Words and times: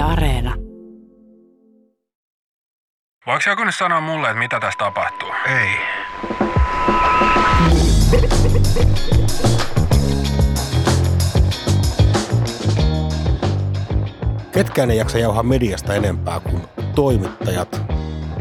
Yle 0.00 0.12
Areena. 0.12 0.54
Voiko 3.26 3.42
joku 3.46 3.64
nyt 3.64 3.74
sanoa 3.74 4.00
mulle, 4.00 4.28
että 4.28 4.38
mitä 4.38 4.60
tässä 4.60 4.78
tapahtuu? 4.78 5.28
Ei. 5.46 5.76
Ketkään 14.52 14.90
ei 14.90 14.96
jaksa 14.96 15.18
jauhaa 15.18 15.42
mediasta 15.42 15.94
enempää 15.94 16.40
kuin 16.40 16.62
toimittajat, 16.94 17.82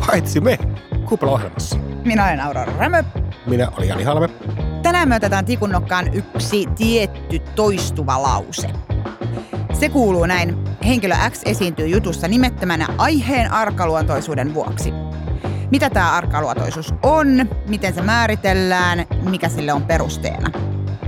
paitsi 0.07 0.41
me 0.41 0.57
Kupla-ohjelmassa. 1.05 1.77
Minä 2.05 2.25
olen 2.25 2.39
Aurora 2.39 2.73
Rämö. 2.77 3.03
Minä 3.45 3.69
olen 3.77 3.87
Jani 3.87 4.03
Halme. 4.03 4.29
Tänään 4.83 5.09
me 5.09 5.15
otetaan 5.15 5.45
tikunnokkaan 5.45 6.13
yksi 6.13 6.65
tietty 6.77 7.39
toistuva 7.39 8.21
lause. 8.21 8.69
Se 9.73 9.89
kuuluu 9.89 10.25
näin. 10.25 10.68
Henkilö 10.89 11.15
X 11.29 11.41
esiintyy 11.45 11.87
jutussa 11.87 12.27
nimettömänä 12.27 12.87
aiheen 12.97 13.51
arkaluontoisuuden 13.51 14.54
vuoksi. 14.54 14.93
Mitä 15.71 15.89
tämä 15.89 16.11
arkaluontoisuus 16.11 16.93
on, 17.04 17.27
miten 17.68 17.93
se 17.93 18.01
määritellään, 18.01 19.05
mikä 19.29 19.50
sille 19.50 19.73
on 19.73 19.83
perusteena. 19.83 20.51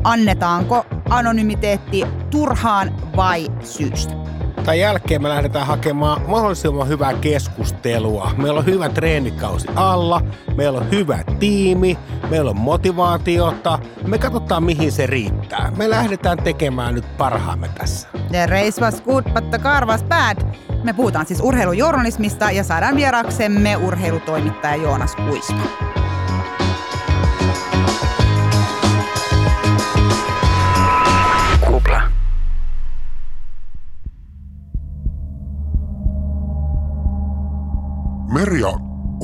Annetaanko 0.03 0.85
anonymiteetti 1.09 2.03
turhaan 2.29 2.95
vai 3.15 3.47
syystä? 3.63 4.20
Tämän 4.63 4.79
jälkeen 4.79 5.21
me 5.21 5.29
lähdetään 5.29 5.67
hakemaan 5.67 6.21
mahdollisimman 6.27 6.87
hyvää 6.87 7.13
keskustelua. 7.13 8.31
Meillä 8.37 8.59
on 8.59 8.65
hyvä 8.65 8.89
treenikausi 8.89 9.67
alla, 9.75 10.21
meillä 10.55 10.79
on 10.79 10.91
hyvä 10.91 11.19
tiimi, 11.39 11.97
meillä 12.29 12.49
on 12.49 12.59
motivaatiota. 12.59 13.79
Me 14.07 14.17
katsotaan, 14.17 14.63
mihin 14.63 14.91
se 14.91 15.07
riittää. 15.07 15.71
Me 15.77 15.89
lähdetään 15.89 16.37
tekemään 16.37 16.95
nyt 16.95 17.17
parhaamme 17.17 17.69
tässä. 17.77 18.07
The 18.31 18.45
race 18.45 18.81
was 18.81 19.01
good, 19.01 19.23
but 19.33 19.49
the 19.49 19.59
car 19.59 19.85
was 19.85 20.03
bad. 20.03 20.37
Me 20.83 20.93
puhutaan 20.93 21.25
siis 21.25 21.41
urheilujournalismista 21.41 22.51
ja 22.51 22.63
saadaan 22.63 22.95
vieraksemme 22.95 23.75
urheilutoimittaja 23.77 24.75
Joonas 24.75 25.15
Kuisma. 25.15 25.90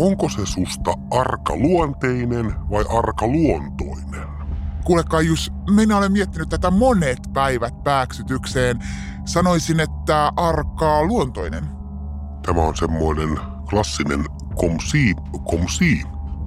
Onko 0.07 0.29
se 0.29 0.45
susta 0.45 0.93
arkaluonteinen 1.11 2.69
vai 2.69 2.85
arkaluontoinen? 2.97 4.27
Kuule 4.83 5.03
Kaius, 5.03 5.51
minä 5.69 5.97
olen 5.97 6.11
miettinyt 6.11 6.49
tätä 6.49 6.71
monet 6.71 7.19
päivät 7.33 7.83
pääksytykseen. 7.83 8.79
Sanoisin, 9.25 9.79
että 9.79 10.31
arkaa 10.35 11.03
luontoinen. 11.03 11.63
Tämä 12.45 12.61
on 12.61 12.75
semmoinen 12.75 13.39
klassinen 13.69 14.25
komsi, 14.55 15.13
komsi 15.43 16.03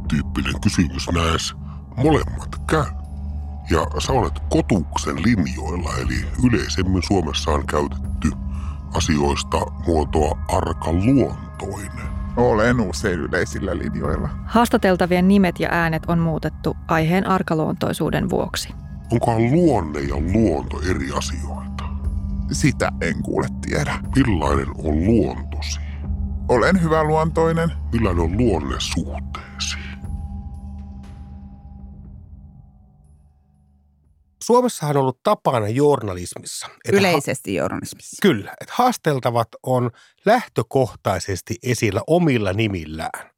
tyyppinen 0.08 0.60
kysymys 0.60 1.08
näes. 1.12 1.54
Molemmat 1.96 2.62
käy. 2.66 2.86
Ja 3.70 3.86
sä 3.98 4.12
olet 4.12 4.40
kotuksen 4.50 5.16
linjoilla, 5.16 5.90
eli 5.96 6.26
yleisemmin 6.44 7.02
Suomessa 7.02 7.50
on 7.50 7.66
käytetty 7.66 8.32
asioista 8.94 9.58
muotoa 9.86 10.38
arkaluontoinen. 10.48 12.19
Olen 12.36 12.80
usein 12.80 13.20
yleisillä 13.20 13.78
linjoilla. 13.78 14.28
Haastateltavien 14.44 15.28
nimet 15.28 15.60
ja 15.60 15.68
äänet 15.72 16.02
on 16.08 16.18
muutettu 16.18 16.76
aiheen 16.88 17.26
arkaluontoisuuden 17.26 18.30
vuoksi. 18.30 18.68
Onkohan 19.12 19.52
luonne 19.52 20.00
ja 20.00 20.16
luonto 20.16 20.80
eri 20.90 21.08
asioita? 21.16 21.84
Sitä 22.52 22.92
en 23.00 23.22
kuule 23.22 23.46
tiedä. 23.68 23.94
Millainen 24.16 24.68
on 24.68 25.04
luontosi? 25.06 25.80
Olen 26.48 26.82
hyvä 26.82 27.04
luontoinen. 27.04 27.72
Millainen 27.92 28.24
on 28.24 28.38
luonne 28.38 28.76
suhteesi? 28.78 29.78
Suomessahan 34.44 34.96
on 34.96 35.00
ollut 35.00 35.20
tapana 35.22 35.68
journalismissa. 35.68 36.66
että 36.84 37.00
Yleisesti 37.00 37.54
journalismissa. 37.54 38.16
Kyllä, 38.22 38.54
että 38.60 38.74
haasteltavat 38.76 39.48
on 39.62 39.90
lähtökohtaisesti 40.24 41.56
esillä 41.62 42.00
omilla 42.06 42.52
nimillään. 42.52 43.30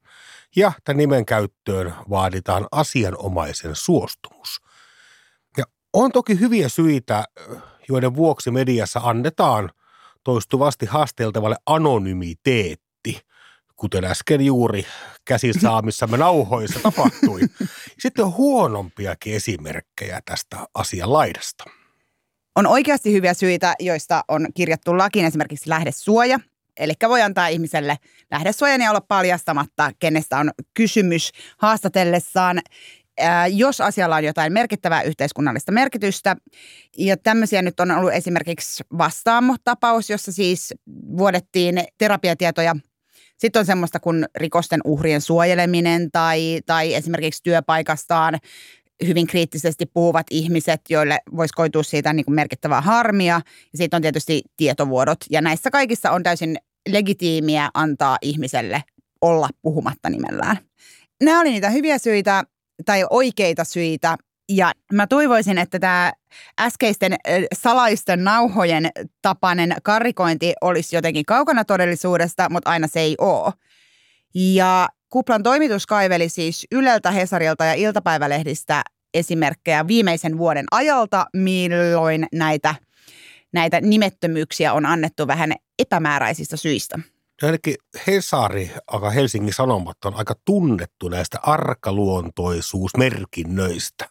Ja 0.56 0.72
tämän 0.84 0.98
nimen 0.98 1.26
käyttöön 1.26 1.94
vaaditaan 2.10 2.66
asianomaisen 2.72 3.76
suostumus. 3.76 4.60
Ja 5.56 5.64
on 5.92 6.12
toki 6.12 6.40
hyviä 6.40 6.68
syitä, 6.68 7.24
joiden 7.88 8.14
vuoksi 8.14 8.50
mediassa 8.50 9.00
annetaan 9.02 9.70
toistuvasti 10.24 10.86
haasteltavalle 10.86 11.56
anonymiteetti, 11.66 13.20
kuten 13.82 14.04
äsken 14.04 14.40
juuri 14.40 14.86
käsin 15.24 15.60
saamissamme 15.60 16.16
nauhoissa 16.16 16.80
tapahtui. 16.82 17.40
Sitten 17.98 18.24
on 18.24 18.36
huonompiakin 18.36 19.34
esimerkkejä 19.34 20.20
tästä 20.24 20.56
asian 20.74 21.12
laidasta. 21.12 21.64
On 22.56 22.66
oikeasti 22.66 23.12
hyviä 23.12 23.34
syitä, 23.34 23.74
joista 23.80 24.24
on 24.28 24.46
kirjattu 24.54 24.98
lakiin 24.98 25.26
esimerkiksi 25.26 25.70
lähdesuoja. 25.70 26.40
Eli 26.76 26.92
voi 27.08 27.22
antaa 27.22 27.48
ihmiselle 27.48 27.98
lähdesuojan 28.30 28.80
ja 28.80 28.90
olla 28.90 29.00
paljastamatta, 29.00 29.90
kenestä 29.98 30.38
on 30.38 30.50
kysymys 30.74 31.32
haastatellessaan, 31.58 32.60
jos 33.50 33.80
asialla 33.80 34.16
on 34.16 34.24
jotain 34.24 34.52
merkittävää 34.52 35.02
yhteiskunnallista 35.02 35.72
merkitystä. 35.72 36.36
Ja 36.98 37.16
tämmöisiä 37.16 37.62
nyt 37.62 37.80
on 37.80 37.90
ollut 37.90 38.12
esimerkiksi 38.12 38.84
vastaamo-tapaus, 38.98 40.10
jossa 40.10 40.32
siis 40.32 40.74
vuodettiin 41.16 41.84
terapiatietoja 41.98 42.76
sitten 43.42 43.60
on 43.60 43.66
semmoista 43.66 44.00
kuin 44.00 44.26
rikosten 44.36 44.80
uhrien 44.84 45.20
suojeleminen 45.20 46.10
tai, 46.10 46.60
tai 46.66 46.94
esimerkiksi 46.94 47.42
työpaikastaan 47.42 48.38
hyvin 49.06 49.26
kriittisesti 49.26 49.86
puhuvat 49.86 50.26
ihmiset, 50.30 50.80
joille 50.90 51.18
voisi 51.36 51.54
koitua 51.54 51.82
siitä 51.82 52.12
niin 52.12 52.24
kuin 52.24 52.34
merkittävää 52.34 52.80
harmia. 52.80 53.40
Ja 53.72 53.78
sitten 53.78 53.98
on 53.98 54.02
tietysti 54.02 54.42
tietovuodot. 54.56 55.18
Ja 55.30 55.40
näissä 55.40 55.70
kaikissa 55.70 56.10
on 56.10 56.22
täysin 56.22 56.56
legitiimiä 56.88 57.70
antaa 57.74 58.16
ihmiselle 58.22 58.82
olla 59.20 59.48
puhumatta 59.62 60.10
nimellään. 60.10 60.56
Nämä 61.22 61.40
oli 61.40 61.50
niitä 61.50 61.70
hyviä 61.70 61.98
syitä 61.98 62.44
tai 62.84 63.04
oikeita 63.10 63.64
syitä. 63.64 64.16
Ja 64.48 64.72
mä 64.92 65.06
toivoisin, 65.06 65.58
että 65.58 65.78
tämä 65.78 66.12
äskeisten 66.60 67.16
salaisten 67.54 68.24
nauhojen 68.24 68.90
tapainen 69.22 69.76
karikointi 69.82 70.52
olisi 70.60 70.96
jotenkin 70.96 71.26
kaukana 71.26 71.64
todellisuudesta, 71.64 72.48
mutta 72.50 72.70
aina 72.70 72.86
se 72.86 73.00
ei 73.00 73.14
ole. 73.18 73.52
Ja 74.34 74.88
Kuplan 75.08 75.42
toimitus 75.42 75.86
kaiveli 75.86 76.28
siis 76.28 76.66
Yleltä, 76.72 77.10
Hesarilta 77.10 77.64
ja 77.64 77.74
iltapäivälehdistä 77.74 78.82
esimerkkejä 79.14 79.86
viimeisen 79.86 80.38
vuoden 80.38 80.66
ajalta, 80.70 81.26
milloin 81.36 82.26
näitä, 82.32 82.74
näitä 83.52 83.80
nimettömyyksiä 83.80 84.72
on 84.72 84.86
annettu 84.86 85.26
vähän 85.26 85.52
epämääräisistä 85.78 86.56
syistä. 86.56 86.98
Ainakin 87.42 87.74
Hesari, 88.06 88.70
aika 88.86 89.10
Helsingin 89.10 89.54
Sanomat 89.54 89.96
on 90.04 90.14
aika 90.14 90.34
tunnettu 90.44 91.08
näistä 91.08 91.38
arkaluontoisuusmerkinnöistä, 91.42 94.08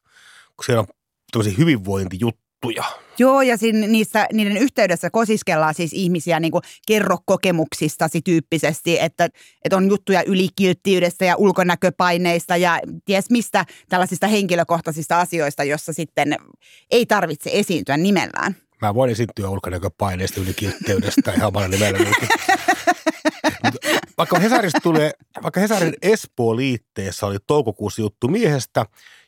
kun 0.61 0.65
siellä 0.65 0.79
on 0.79 0.87
tämmöisiä 1.31 1.53
hyvinvointijuttuja. 1.57 2.83
Joo, 3.17 3.41
ja 3.41 3.57
siinä, 3.57 3.87
niissä, 3.87 4.27
niiden 4.33 4.57
yhteydessä 4.57 5.09
kosiskellaan 5.09 5.73
siis 5.73 5.93
ihmisiä 5.93 6.39
niin 6.39 6.51
kuin 6.51 6.61
kerro 6.87 7.17
kokemuksistasi 7.25 8.21
tyyppisesti, 8.21 8.99
että, 8.99 9.29
että 9.65 9.77
on 9.77 9.89
juttuja 9.89 10.23
ylikilttiydestä 10.23 11.25
ja 11.25 11.35
ulkonäköpaineista 11.35 12.57
ja 12.57 12.79
ties 13.05 13.29
mistä 13.29 13.65
tällaisista 13.89 14.27
henkilökohtaisista 14.27 15.19
asioista, 15.19 15.63
jossa 15.63 15.93
sitten 15.93 16.35
ei 16.91 17.05
tarvitse 17.05 17.49
esiintyä 17.53 17.97
nimellään. 17.97 18.55
Mä 18.81 18.95
voin 18.95 19.11
esiintyä 19.11 19.49
ulkonäköpaineista 19.49 20.41
ylikiltteydestä 20.41 21.31
ihan 21.31 21.47
omalla 21.47 21.67
nimellä. 21.67 21.99
Vaikka 24.17 24.39
Hesarista 24.39 24.79
tulee, 24.83 25.11
vaikka 25.43 25.59
Hesarin 25.59 25.93
Espoo-liitteessä 26.01 27.25
oli 27.25 27.37
toukokuussa 27.47 28.01
juttu 28.01 28.27
miehestä, 28.27 28.85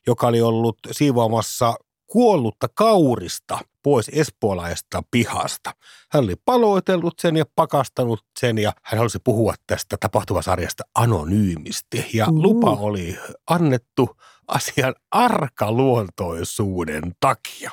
joka 0.07 0.27
oli 0.27 0.41
ollut 0.41 0.77
siivoamassa 0.91 1.75
kuollutta 2.07 2.67
kaurista 2.73 3.59
pois 3.83 4.09
espoolaista 4.13 5.03
pihasta. 5.11 5.73
Hän 6.11 6.23
oli 6.23 6.35
paloitellut 6.45 7.13
sen 7.19 7.35
ja 7.35 7.45
pakastanut 7.55 8.25
sen 8.39 8.57
ja 8.57 8.73
hän 8.83 8.97
halusi 8.97 9.19
puhua 9.23 9.53
tästä 9.67 9.97
tapahtuvasarjasta 9.99 10.83
anonyymisti. 10.95 12.05
Ja 12.13 12.27
Uhu. 12.29 12.41
lupa 12.41 12.69
oli 12.69 13.17
annettu 13.49 14.09
asian 14.47 14.95
arkaluontoisuuden 15.11 17.03
takia. 17.19 17.71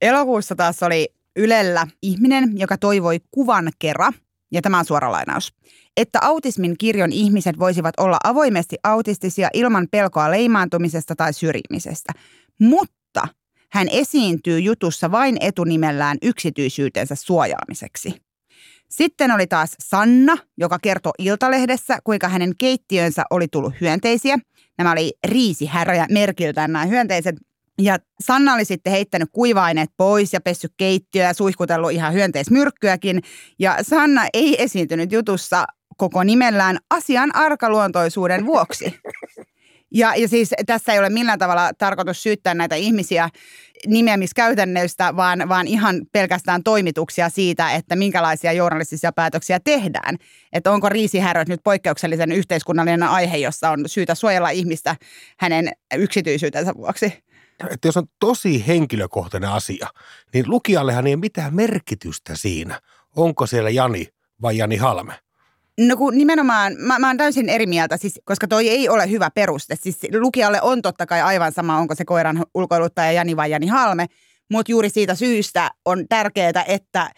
Elokuussa 0.00 0.56
taas 0.56 0.82
oli 0.82 1.08
Ylellä 1.36 1.86
ihminen, 2.02 2.58
joka 2.58 2.78
toivoi 2.78 3.20
kuvan 3.30 3.70
kera, 3.78 4.12
ja 4.52 4.62
tämä 4.62 4.78
on 4.78 4.84
suora 4.84 5.12
lainaus, 5.12 5.54
että 5.96 6.18
autismin 6.22 6.78
kirjon 6.78 7.12
ihmiset 7.12 7.58
voisivat 7.58 7.94
olla 8.00 8.16
avoimesti 8.24 8.76
autistisia 8.84 9.48
ilman 9.54 9.86
pelkoa 9.90 10.30
leimaantumisesta 10.30 11.16
tai 11.16 11.32
syrjimisestä. 11.32 12.12
Mutta 12.60 13.28
hän 13.72 13.88
esiintyy 13.88 14.60
jutussa 14.60 15.10
vain 15.10 15.36
etunimellään 15.40 16.18
yksityisyytensä 16.22 17.14
suojaamiseksi. 17.14 18.22
Sitten 18.88 19.30
oli 19.30 19.46
taas 19.46 19.76
Sanna, 19.80 20.36
joka 20.58 20.78
kertoi 20.82 21.12
Iltalehdessä, 21.18 21.98
kuinka 22.04 22.28
hänen 22.28 22.52
keittiönsä 22.58 23.24
oli 23.30 23.48
tullut 23.48 23.74
hyönteisiä. 23.80 24.38
Nämä 24.78 24.92
oli 24.92 25.12
riisihäröjä 25.26 26.06
merkiltään 26.10 26.72
nämä 26.72 26.84
hyönteiset. 26.84 27.36
Ja 27.80 27.98
Sanna 28.20 28.54
oli 28.54 28.64
sitten 28.64 28.92
heittänyt 28.92 29.28
kuiva-aineet 29.32 29.90
pois 29.96 30.32
ja 30.32 30.40
pessy 30.40 30.68
keittiöä 30.76 31.26
ja 31.26 31.34
suihkutellut 31.34 31.92
ihan 31.92 32.12
hyönteismyrkkyäkin. 32.12 33.20
Ja 33.58 33.78
Sanna 33.82 34.26
ei 34.34 34.62
esiintynyt 34.62 35.12
jutussa 35.12 35.64
koko 35.96 36.24
nimellään 36.24 36.78
asian 36.90 37.36
arkaluontoisuuden 37.36 38.46
vuoksi. 38.46 39.00
Ja, 39.94 40.14
ja 40.16 40.28
siis 40.28 40.50
tässä 40.66 40.92
ei 40.92 40.98
ole 40.98 41.10
millään 41.10 41.38
tavalla 41.38 41.70
tarkoitus 41.78 42.22
syyttää 42.22 42.54
näitä 42.54 42.74
ihmisiä 42.74 43.28
nimeämiskäytännöistä, 43.86 45.16
vaan, 45.16 45.48
vaan 45.48 45.66
ihan 45.66 46.00
pelkästään 46.12 46.62
toimituksia 46.62 47.28
siitä, 47.28 47.72
että 47.72 47.96
minkälaisia 47.96 48.52
journalistisia 48.52 49.12
päätöksiä 49.12 49.60
tehdään. 49.64 50.16
Että 50.52 50.70
onko 50.70 50.88
riisihäröt 50.88 51.48
nyt 51.48 51.60
poikkeuksellisen 51.64 52.32
yhteiskunnallinen 52.32 53.02
aihe, 53.02 53.36
jossa 53.36 53.70
on 53.70 53.84
syytä 53.86 54.14
suojella 54.14 54.50
ihmistä 54.50 54.96
hänen 55.38 55.72
yksityisyytensä 55.94 56.74
vuoksi. 56.74 57.29
Että 57.70 57.88
jos 57.88 57.96
on 57.96 58.06
tosi 58.20 58.66
henkilökohtainen 58.66 59.50
asia, 59.50 59.88
niin 60.34 60.44
lukijallehan 60.48 61.06
ei 61.06 61.14
ole 61.14 61.20
mitään 61.20 61.54
merkitystä 61.54 62.36
siinä, 62.36 62.80
onko 63.16 63.46
siellä 63.46 63.70
Jani 63.70 64.08
vai 64.42 64.56
Jani 64.56 64.76
Halme. 64.76 65.14
No 65.80 65.96
kun 65.96 66.18
nimenomaan, 66.18 66.72
mä, 66.78 66.98
mä 66.98 67.06
oon 67.06 67.16
täysin 67.16 67.48
eri 67.48 67.66
mieltä, 67.66 67.96
siis, 67.96 68.20
koska 68.24 68.48
toi 68.48 68.68
ei 68.68 68.88
ole 68.88 69.10
hyvä 69.10 69.30
peruste. 69.30 69.76
Siis 69.80 69.98
lukijalle 70.18 70.62
on 70.62 70.82
totta 70.82 71.06
kai 71.06 71.20
aivan 71.20 71.52
sama, 71.52 71.78
onko 71.78 71.94
se 71.94 72.04
koiran 72.04 72.44
ulkoiluttaja 72.54 73.12
Jani 73.12 73.36
vai 73.36 73.50
Jani 73.50 73.66
Halme, 73.66 74.06
mutta 74.50 74.72
juuri 74.72 74.90
siitä 74.90 75.14
syystä 75.14 75.70
on 75.84 76.08
tärkeää, 76.08 76.64
että 76.66 77.10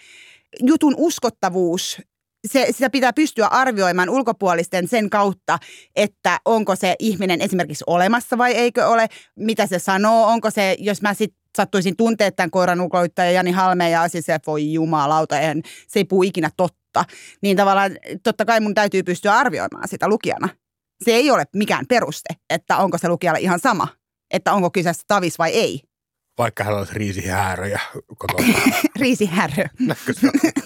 jutun 0.60 0.94
uskottavuus 0.96 2.02
se, 2.48 2.66
sitä 2.70 2.90
pitää 2.90 3.12
pystyä 3.12 3.46
arvioimaan 3.46 4.10
ulkopuolisten 4.10 4.88
sen 4.88 5.10
kautta, 5.10 5.58
että 5.96 6.40
onko 6.44 6.76
se 6.76 6.96
ihminen 6.98 7.40
esimerkiksi 7.40 7.84
olemassa 7.86 8.38
vai 8.38 8.52
eikö 8.52 8.86
ole, 8.86 9.06
mitä 9.36 9.66
se 9.66 9.78
sanoo, 9.78 10.26
onko 10.26 10.50
se, 10.50 10.76
jos 10.78 11.02
mä 11.02 11.14
sitten 11.14 11.42
sattuisin 11.56 11.96
tuntea 11.96 12.32
tämän 12.32 12.50
koiran 12.50 12.80
ulkoiluttaja 12.80 13.30
Jani 13.30 13.50
Halme 13.50 13.90
ja 13.90 14.08
siis 14.08 14.26
se 14.26 14.38
voi 14.46 14.72
jumalauta, 14.72 15.40
en, 15.40 15.62
se 15.88 16.00
ei 16.00 16.04
puhu 16.04 16.22
ikinä 16.22 16.50
totta, 16.56 17.04
niin 17.42 17.56
tavallaan 17.56 17.92
totta 18.22 18.44
kai 18.44 18.60
mun 18.60 18.74
täytyy 18.74 19.02
pystyä 19.02 19.34
arvioimaan 19.34 19.88
sitä 19.88 20.08
lukijana. 20.08 20.48
Se 21.04 21.10
ei 21.10 21.30
ole 21.30 21.44
mikään 21.54 21.86
peruste, 21.88 22.34
että 22.50 22.76
onko 22.76 22.98
se 22.98 23.08
lukijalle 23.08 23.40
ihan 23.40 23.60
sama, 23.60 23.88
että 24.30 24.52
onko 24.52 24.70
kyseessä 24.70 25.02
tavis 25.06 25.38
vai 25.38 25.50
ei. 25.50 25.80
Vaikka 26.38 26.64
hän 26.64 26.75
olisi 26.75 26.94
riisihääröjä 26.94 27.81
kotona. 28.19 28.49
Riisihärö. 29.00 29.64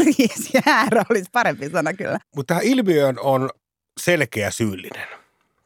Riisihärö 0.04 1.02
olisi 1.10 1.30
parempi 1.32 1.70
sana 1.70 1.92
kyllä. 1.92 2.18
Mutta 2.36 2.54
tähän 2.54 2.64
ilmiöön 2.64 3.16
on 3.20 3.50
selkeä 4.00 4.50
syyllinen. 4.50 5.08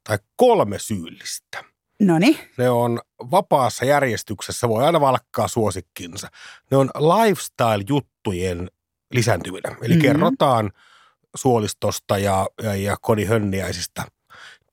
Tai 0.05 0.19
kolme 0.37 0.79
syyllistä. 0.79 1.65
Noniin. 2.03 2.39
Ne 2.59 2.71
on 2.71 3.01
vapaassa 3.31 3.85
järjestyksessä, 3.85 4.69
voi 4.69 4.85
aina 4.85 5.01
valkkaa 5.01 5.49
suosikkinsa. 5.49 6.29
Ne 6.71 6.77
on 6.77 6.91
lifestyle-juttujen 6.97 8.71
lisääntyminen. 9.13 9.73
Eli 9.73 9.79
Mhm. 9.79 9.89
mm-hmm. 9.89 10.03
kerrotaan 10.03 10.73
suolistosta 11.37 12.19
ja, 12.19 12.47
ja, 12.63 12.75
ja 12.75 12.97
kodihönniäisistä. 13.01 14.05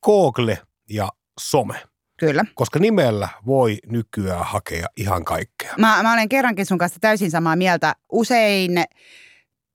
Google 0.04 0.58
ja 0.90 1.10
some. 1.40 1.76
Kyllä. 2.18 2.46
Koska 2.56 2.80
nimellä 2.80 3.30
voi 3.46 3.78
nykyään 3.86 4.46
hakea 4.46 4.88
ihan 4.98 5.26
kaikkea. 5.26 5.74
Mä, 5.78 6.04
mä 6.04 6.14
olen 6.14 6.30
kerrankin 6.30 6.66
sun 6.66 6.78
kanssa 6.78 7.00
täysin 7.00 7.32
samaa 7.32 7.56
mieltä. 7.56 7.96
Usein 8.12 8.84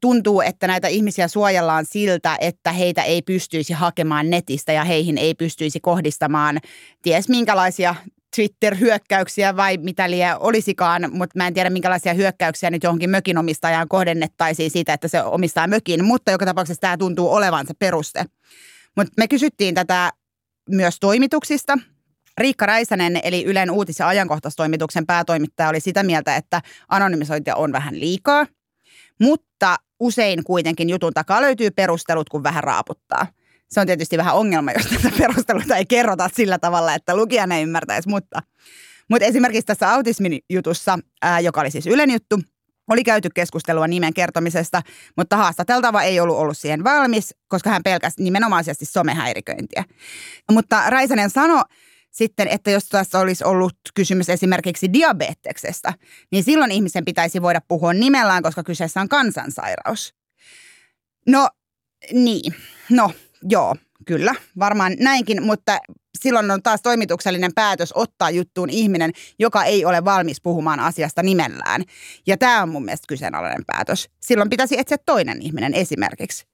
tuntuu, 0.01 0.41
että 0.41 0.67
näitä 0.67 0.89
ihmisiä 0.89 1.29
suojellaan 1.29 1.87
siltä, 1.87 2.37
että 2.41 2.73
heitä 2.73 3.03
ei 3.03 3.23
pystyisi 3.23 3.73
hakemaan 3.73 4.31
netistä 4.31 4.73
ja 4.73 4.85
heihin 4.85 5.19
ei 5.19 5.35
pystyisi 5.35 5.81
kohdistamaan 5.81 6.61
ties 7.03 7.29
minkälaisia 7.29 7.95
Twitter-hyökkäyksiä 8.37 9.57
vai 9.57 9.77
mitä 9.77 10.11
liian 10.11 10.37
olisikaan, 10.41 11.09
mutta 11.13 11.39
mä 11.39 11.47
en 11.47 11.55
tiedä 11.55 11.71
minkälaisia 11.71 12.15
hyökkäyksiä 12.15 12.71
nyt 12.71 12.83
johonkin 12.83 13.11
mökin 13.11 13.39
omistajaan 13.39 13.89
kohdennettaisiin 13.89 14.71
siitä, 14.71 14.93
että 14.93 15.09
se 15.09 15.23
omistaa 15.23 15.67
mökin, 15.67 16.05
mutta 16.05 16.31
joka 16.31 16.45
tapauksessa 16.45 16.81
tämä 16.81 16.97
tuntuu 16.97 17.33
olevan 17.33 17.67
se 17.67 17.75
peruste. 17.79 18.25
Mutta 18.97 19.13
me 19.17 19.29
kysyttiin 19.29 19.75
tätä 19.75 20.13
myös 20.71 20.97
toimituksista. 21.01 21.79
Riikka 22.39 22.67
Räisänen, 22.67 23.21
eli 23.23 23.45
Ylen 23.45 23.71
uutis- 23.71 23.99
ja 23.99 24.09
ajankohtaistoimituksen 24.09 25.07
päätoimittaja, 25.07 25.69
oli 25.69 25.81
sitä 25.81 26.03
mieltä, 26.03 26.37
että 26.37 26.63
anonymisointia 26.89 27.57
on 27.57 27.73
vähän 27.73 28.01
liikaa, 28.01 28.47
mutta 29.21 29.77
usein 30.01 30.45
kuitenkin 30.45 30.91
jutun 30.91 31.13
takaa 31.13 31.43
löytyy 31.43 31.71
perustelut, 31.71 32.29
kun 32.29 32.43
vähän 32.43 32.65
raaputtaa. 32.65 33.27
Se 33.71 33.81
on 33.81 33.87
tietysti 33.87 34.17
vähän 34.17 34.35
ongelma, 34.35 34.73
jos 34.73 34.87
tätä 34.87 35.17
perusteluita 35.19 35.77
ei 35.77 35.87
kerrota 35.87 36.31
sillä 36.33 36.59
tavalla, 36.59 36.95
että 36.95 37.17
lukijan 37.17 37.53
ei 37.53 37.63
ymmärtäisi, 37.63 38.09
mutta, 38.09 38.43
mutta 39.11 39.27
esimerkiksi 39.27 39.67
tässä 39.67 39.93
autismin 39.93 40.39
jutussa, 40.51 40.99
ää, 41.23 41.41
joka 41.41 41.61
oli 41.61 41.71
siis 41.71 41.87
Ylen 41.87 42.11
juttu, 42.11 42.41
oli 42.89 43.05
käyty 43.05 43.29
keskustelua 43.35 43.87
nimen 43.87 44.15
kertomisesta, 44.15 44.83
mutta 45.17 45.37
haastateltava 45.37 46.03
ei 46.03 46.21
ollut 46.21 46.37
ollut 46.37 46.59
siihen 46.59 46.85
valmis, 46.85 47.35
koska 47.49 47.71
hän 47.71 47.83
pelkäsi 47.83 48.23
nimenomaisesti 48.23 48.85
somehäiriköintiä. 48.85 49.85
Mutta 50.53 50.91
Räisänen 50.91 51.31
sanoi 51.31 51.63
sitten, 52.13 52.49
että 52.49 52.71
jos 52.71 52.85
tässä 52.85 53.19
olisi 53.19 53.45
ollut 53.45 53.75
kysymys 53.95 54.29
esimerkiksi 54.29 54.93
diabeteksestä, 54.93 55.93
niin 56.33 56.45
silloin 56.45 56.71
ihmisen 56.71 57.05
pitäisi 57.05 57.43
voida 57.43 57.61
puhua 57.69 57.93
nimellään, 57.93 58.43
koska 58.43 58.63
kyseessä 58.63 59.01
on 59.01 59.09
kansansairaus. 59.09 60.15
No 61.27 61.49
niin, 62.13 62.55
no 62.91 63.11
joo, 63.43 63.77
kyllä, 64.07 64.35
varmaan 64.59 64.97
näinkin, 64.99 65.43
mutta 65.43 65.79
silloin 66.19 66.51
on 66.51 66.63
taas 66.63 66.83
toimituksellinen 66.83 67.55
päätös 67.55 67.93
ottaa 67.93 68.31
juttuun 68.31 68.71
ihminen, 68.71 69.11
joka 69.39 69.65
ei 69.65 69.85
ole 69.85 70.05
valmis 70.05 70.41
puhumaan 70.41 70.81
asiasta 70.81 71.23
nimellään. 71.23 71.83
Ja 72.27 72.37
tämä 72.37 72.63
on 72.63 72.69
mun 72.69 72.85
mielestä 72.85 73.05
kyseenalainen 73.09 73.65
päätös. 73.67 74.09
Silloin 74.21 74.51
pitäisi 74.51 74.79
etsiä 74.79 74.99
toinen 75.07 75.43
ihminen 75.43 75.75
esimerkiksi. 75.75 76.47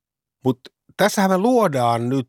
Mutta 0.44 0.70
tässähän 0.96 1.30
me 1.30 1.38
luodaan 1.38 2.08
nyt, 2.08 2.28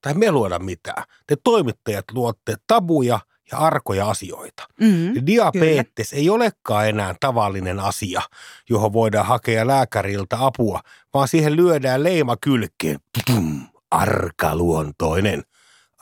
tai 0.00 0.14
me 0.14 0.30
luodaan 0.30 0.64
mitään. 0.64 1.02
Te 1.26 1.36
toimittajat 1.44 2.04
luotte 2.12 2.54
tabuja 2.66 3.20
ja 3.52 3.58
arkoja 3.58 4.08
asioita. 4.10 4.66
Mm-hmm. 4.80 5.26
Diabetes 5.26 6.12
ei 6.12 6.30
olekaan 6.30 6.88
enää 6.88 7.14
tavallinen 7.20 7.80
asia, 7.80 8.22
johon 8.70 8.92
voidaan 8.92 9.26
hakea 9.26 9.66
lääkäriltä 9.66 10.36
apua, 10.40 10.80
vaan 11.14 11.28
siihen 11.28 11.56
lyödään 11.56 12.04
leima 12.04 12.36
kylkeen. 12.40 13.00
Tutum, 13.12 13.60
arkaluontoinen. 13.90 15.42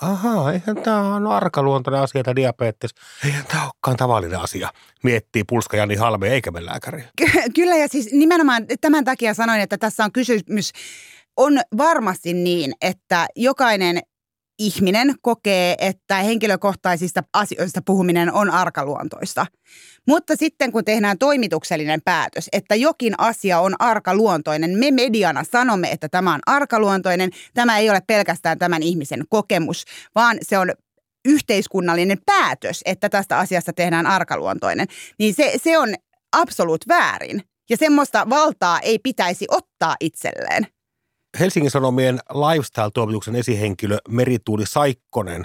Ahaa, 0.03 0.53
eihän 0.53 0.77
tämä 0.77 1.15
on 1.15 1.27
arkaluontoinen 1.27 2.01
asia, 2.01 2.23
tämä 2.23 2.37
diabetes. 2.37 2.91
Eihän 3.25 3.45
tämä 3.47 3.63
olekaan 3.63 3.97
tavallinen 3.97 4.41
asia, 4.41 4.71
miettii 5.03 5.45
Pulska 5.45 5.77
Jani 5.77 5.95
Halme 5.95 6.29
eikä 6.29 6.51
me 6.51 6.67
lääkäri. 6.67 7.05
Ky- 7.17 7.51
Kyllä 7.55 7.77
ja 7.77 7.89
siis 7.89 8.13
nimenomaan 8.13 8.67
tämän 8.81 9.05
takia 9.05 9.35
sanoin, 9.35 9.61
että 9.61 9.79
tässä 9.79 10.05
on 10.05 10.13
kysymys, 10.13 10.73
on 11.37 11.61
varmasti 11.77 12.33
niin, 12.33 12.73
että 12.81 13.27
jokainen 13.37 14.01
ihminen 14.59 15.15
kokee, 15.23 15.75
että 15.79 16.17
henkilökohtaisista 16.17 17.23
asioista 17.33 17.81
puhuminen 17.87 18.33
on 18.33 18.51
arkaluontoista. 18.51 19.47
Mutta 20.09 20.37
sitten 20.37 20.73
kun 20.73 20.85
tehdään 20.85 21.19
toimituksellinen 21.19 22.01
päätös, 22.05 22.49
että 22.53 22.75
jokin 22.75 23.15
asia 23.19 23.61
on 23.61 23.75
arkaluontoinen, 23.79 24.79
me 24.79 24.91
mediana 24.91 25.45
sanomme, 25.45 25.91
että 25.91 26.09
tämä 26.09 26.35
on 26.35 26.41
arkaluontoinen, 26.47 27.31
tämä 27.55 27.79
ei 27.79 27.91
ole 27.91 28.01
pelkästään 28.07 28.59
tämän 28.59 28.83
ihmisen 28.83 29.25
kokemus, 29.29 29.85
vaan 30.15 30.39
se 30.43 30.59
on 30.59 30.73
yhteiskunnallinen 31.25 32.19
päätös, 32.27 32.81
että 32.85 33.09
tästä 33.09 33.39
asiasta 33.39 33.73
tehdään 33.73 34.07
arkaluontoinen, 34.07 34.87
niin 35.19 35.35
se, 35.35 35.53
se 35.65 35.79
on 35.79 35.95
absoluut 36.33 36.89
väärin. 36.89 37.43
Ja 37.71 37.77
semmoista 37.77 38.31
valtaa 38.31 38.81
ei 38.81 38.99
pitäisi 38.99 39.47
ottaa 39.51 39.97
itselleen. 40.01 40.76
Helsingin 41.41 41.71
Sanomien 41.71 42.21
lifestyle-toimituksen 42.31 43.37
esihenkilö 43.37 43.99
Merituuli 44.09 44.67
Saikkonen 44.67 45.45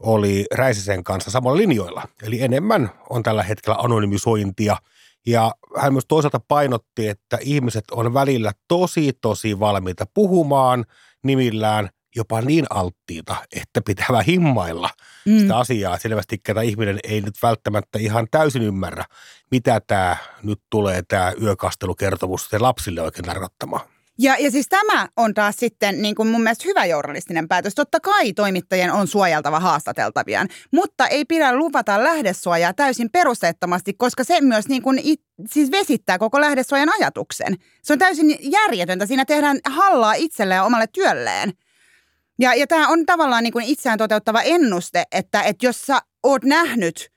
oli 0.00 0.46
Räisisen 0.54 1.04
kanssa 1.04 1.30
samalla 1.30 1.56
linjoilla. 1.56 2.02
Eli 2.22 2.42
enemmän 2.42 2.90
on 3.10 3.22
tällä 3.22 3.42
hetkellä 3.42 3.78
anonymisointia. 3.78 4.76
Ja 5.26 5.52
hän 5.76 5.92
myös 5.92 6.04
toisaalta 6.08 6.40
painotti, 6.48 7.08
että 7.08 7.38
ihmiset 7.40 7.84
on 7.90 8.14
välillä 8.14 8.52
tosi, 8.68 9.12
tosi 9.20 9.60
valmiita 9.60 10.04
puhumaan 10.14 10.84
nimillään 11.24 11.88
jopa 12.16 12.40
niin 12.40 12.66
alttiita, 12.70 13.36
että 13.56 13.80
pitää 13.86 14.06
vähän 14.10 14.24
himmailla 14.24 14.90
mm. 15.26 15.38
sitä 15.38 15.56
asiaa. 15.56 15.98
Selvästi 15.98 16.38
tämä 16.38 16.62
ihminen 16.62 16.98
ei 17.04 17.20
nyt 17.20 17.34
välttämättä 17.42 17.98
ihan 17.98 18.26
täysin 18.30 18.62
ymmärrä, 18.62 19.04
mitä 19.50 19.80
tämä 19.86 20.16
nyt 20.42 20.60
tulee, 20.70 21.02
tämä 21.08 21.32
yökastelukertomus 21.42 22.48
se 22.48 22.58
lapsille 22.58 23.02
oikein 23.02 23.24
tarkoittamaan. 23.24 23.97
Ja, 24.20 24.36
ja 24.38 24.50
siis 24.50 24.66
tämä 24.68 25.08
on 25.16 25.34
taas 25.34 25.56
sitten 25.58 26.02
niin 26.02 26.14
kuin 26.14 26.28
mun 26.28 26.42
mielestä 26.42 26.64
hyvä 26.68 26.84
journalistinen 26.84 27.48
päätös. 27.48 27.74
Totta 27.74 28.00
kai 28.00 28.32
toimittajien 28.32 28.92
on 28.92 29.06
suojeltava 29.06 29.60
haastateltaviaan, 29.60 30.48
mutta 30.72 31.06
ei 31.06 31.24
pidä 31.24 31.56
luvata 31.56 32.04
lähdesuojaa 32.04 32.74
täysin 32.74 33.10
perusteettomasti, 33.10 33.94
koska 33.94 34.24
se 34.24 34.40
myös 34.40 34.68
niin 34.68 34.82
kuin 34.82 35.00
it, 35.02 35.20
siis 35.50 35.70
vesittää 35.70 36.18
koko 36.18 36.40
lähdesuojan 36.40 36.92
ajatuksen. 37.00 37.56
Se 37.82 37.92
on 37.92 37.98
täysin 37.98 38.36
järjetöntä. 38.40 39.06
Siinä 39.06 39.24
tehdään 39.24 39.58
hallaa 39.66 40.14
itselle 40.14 40.54
ja 40.54 40.64
omalle 40.64 40.86
työlleen. 40.86 41.52
Ja, 42.38 42.54
ja 42.54 42.66
tämä 42.66 42.88
on 42.88 43.06
tavallaan 43.06 43.44
niin 43.44 43.52
kuin 43.52 43.64
itseään 43.64 43.98
toteuttava 43.98 44.42
ennuste, 44.42 45.04
että, 45.12 45.42
että 45.42 45.66
jos 45.66 45.82
sä 45.82 46.00
oot 46.22 46.44
nähnyt 46.44 47.10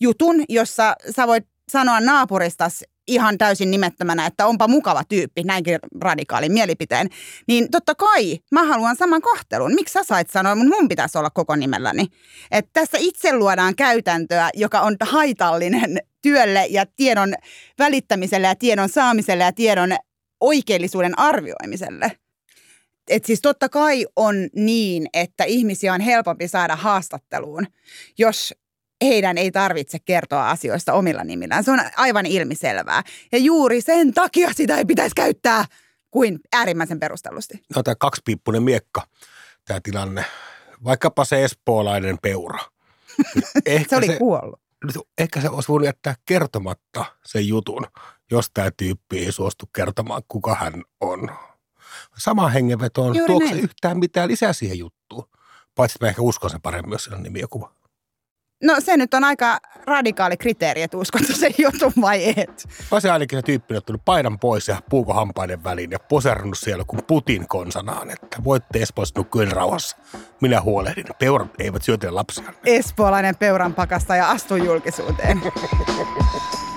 jutun, 0.00 0.44
jossa 0.48 0.94
sä 1.16 1.26
voit 1.26 1.46
sanoa 1.72 2.00
naapuristas 2.00 2.84
ihan 3.06 3.38
täysin 3.38 3.70
nimettömänä, 3.70 4.26
että 4.26 4.46
onpa 4.46 4.68
mukava 4.68 5.02
tyyppi, 5.08 5.42
näinkin 5.42 5.78
radikaalin 6.00 6.52
mielipiteen, 6.52 7.08
niin 7.48 7.70
totta 7.70 7.94
kai 7.94 8.38
mä 8.52 8.64
haluan 8.64 8.96
saman 8.96 9.22
kohtelun. 9.22 9.74
Miksi 9.74 9.92
sä 9.92 10.04
sait 10.04 10.30
sanoa, 10.30 10.54
mun, 10.54 10.68
mun 10.68 10.88
pitäisi 10.88 11.18
olla 11.18 11.30
koko 11.30 11.56
nimelläni? 11.56 12.06
Että 12.50 12.70
tässä 12.72 12.98
itse 13.00 13.36
luodaan 13.36 13.76
käytäntöä, 13.76 14.50
joka 14.54 14.80
on 14.80 14.96
haitallinen 15.00 15.98
työlle 16.22 16.66
ja 16.70 16.86
tiedon 16.96 17.34
välittämiselle 17.78 18.46
ja 18.46 18.54
tiedon 18.54 18.88
saamiselle 18.88 19.44
ja 19.44 19.52
tiedon 19.52 19.96
oikeellisuuden 20.40 21.18
arvioimiselle. 21.18 22.12
Et 23.08 23.24
siis 23.24 23.40
totta 23.40 23.68
kai 23.68 24.06
on 24.16 24.34
niin, 24.54 25.06
että 25.12 25.44
ihmisiä 25.44 25.94
on 25.94 26.00
helpompi 26.00 26.48
saada 26.48 26.76
haastatteluun, 26.76 27.66
jos 28.18 28.54
heidän 29.04 29.38
ei 29.38 29.50
tarvitse 29.50 29.98
kertoa 29.98 30.50
asioista 30.50 30.92
omilla 30.92 31.24
nimillään. 31.24 31.64
Se 31.64 31.70
on 31.70 31.80
aivan 31.96 32.26
ilmiselvää. 32.26 33.02
Ja 33.32 33.38
juuri 33.38 33.80
sen 33.80 34.14
takia 34.14 34.52
sitä 34.52 34.76
ei 34.76 34.84
pitäisi 34.84 35.14
käyttää 35.14 35.64
kuin 36.10 36.40
äärimmäisen 36.52 37.00
perustellusti. 37.00 37.62
No 37.76 37.82
tämä 37.82 37.94
kaksipiippunen 37.94 38.62
miekka, 38.62 39.02
tämä 39.64 39.80
tilanne. 39.82 40.24
Vaikkapa 40.84 41.24
se 41.24 41.44
espoolainen 41.44 42.18
peura. 42.22 42.58
Ehkä 43.66 43.88
se 43.88 43.96
oli 43.96 44.06
se, 44.06 44.16
kuollut. 44.18 44.60
Ehkä 45.18 45.40
se 45.40 45.48
olisi 45.48 45.68
voinut 45.68 45.86
jättää 45.86 46.14
kertomatta 46.26 47.04
sen 47.24 47.48
jutun, 47.48 47.86
jos 48.30 48.50
tämä 48.54 48.70
tyyppi 48.76 49.18
ei 49.18 49.32
suostu 49.32 49.66
kertomaan, 49.74 50.22
kuka 50.28 50.54
hän 50.54 50.84
on. 51.00 51.30
Sama 52.18 52.48
hengenvetoon, 52.48 53.16
tuokse 53.26 53.54
yhtään 53.54 53.98
mitään 53.98 54.28
lisää 54.28 54.52
siihen 54.52 54.78
juttuun. 54.78 55.28
Paitsi 55.74 55.96
että 55.96 56.04
mä 56.04 56.08
ehkä 56.08 56.22
uskon 56.22 56.50
sen 56.50 56.60
paremmin, 56.60 56.92
jos 56.92 57.04
siinä 57.04 57.16
on 57.16 57.22
nimi 57.22 57.40
ja 57.40 57.48
kuva. 57.48 57.79
No 58.62 58.76
se 58.78 58.96
nyt 58.96 59.14
on 59.14 59.24
aika 59.24 59.58
radikaali 59.86 60.36
kriteeri, 60.36 60.82
että 60.82 60.96
uskotko 60.96 61.32
se 61.32 61.50
jutun 61.58 61.92
vai 62.00 62.34
et. 62.36 62.68
Mä 62.92 63.00
se 63.00 63.10
ainakin 63.10 63.38
se 63.38 63.42
tyyppi 63.42 63.76
ottanut 63.76 64.02
paidan 64.04 64.38
pois 64.38 64.68
ja 64.68 64.82
puukohampaiden 64.90 65.64
väliin 65.64 65.90
ja 65.90 65.98
poserannut 65.98 66.58
siellä 66.58 66.84
kuin 66.86 67.02
Putin 67.06 67.48
konsanaan, 67.48 68.10
että 68.10 68.44
voitte 68.44 68.82
Espoossa 68.82 69.20
nukkua 69.20 69.44
rauhassa. 69.44 69.96
Minä 70.40 70.60
huolehdin. 70.60 71.06
Peurat 71.18 71.48
eivät 71.58 71.82
syötele 71.82 72.10
lapsia. 72.10 72.52
Espoolainen 72.66 73.36
peuran 73.36 73.74
pakasta 73.74 74.16
ja 74.16 74.30
astu 74.30 74.56
julkisuuteen. 74.56 75.42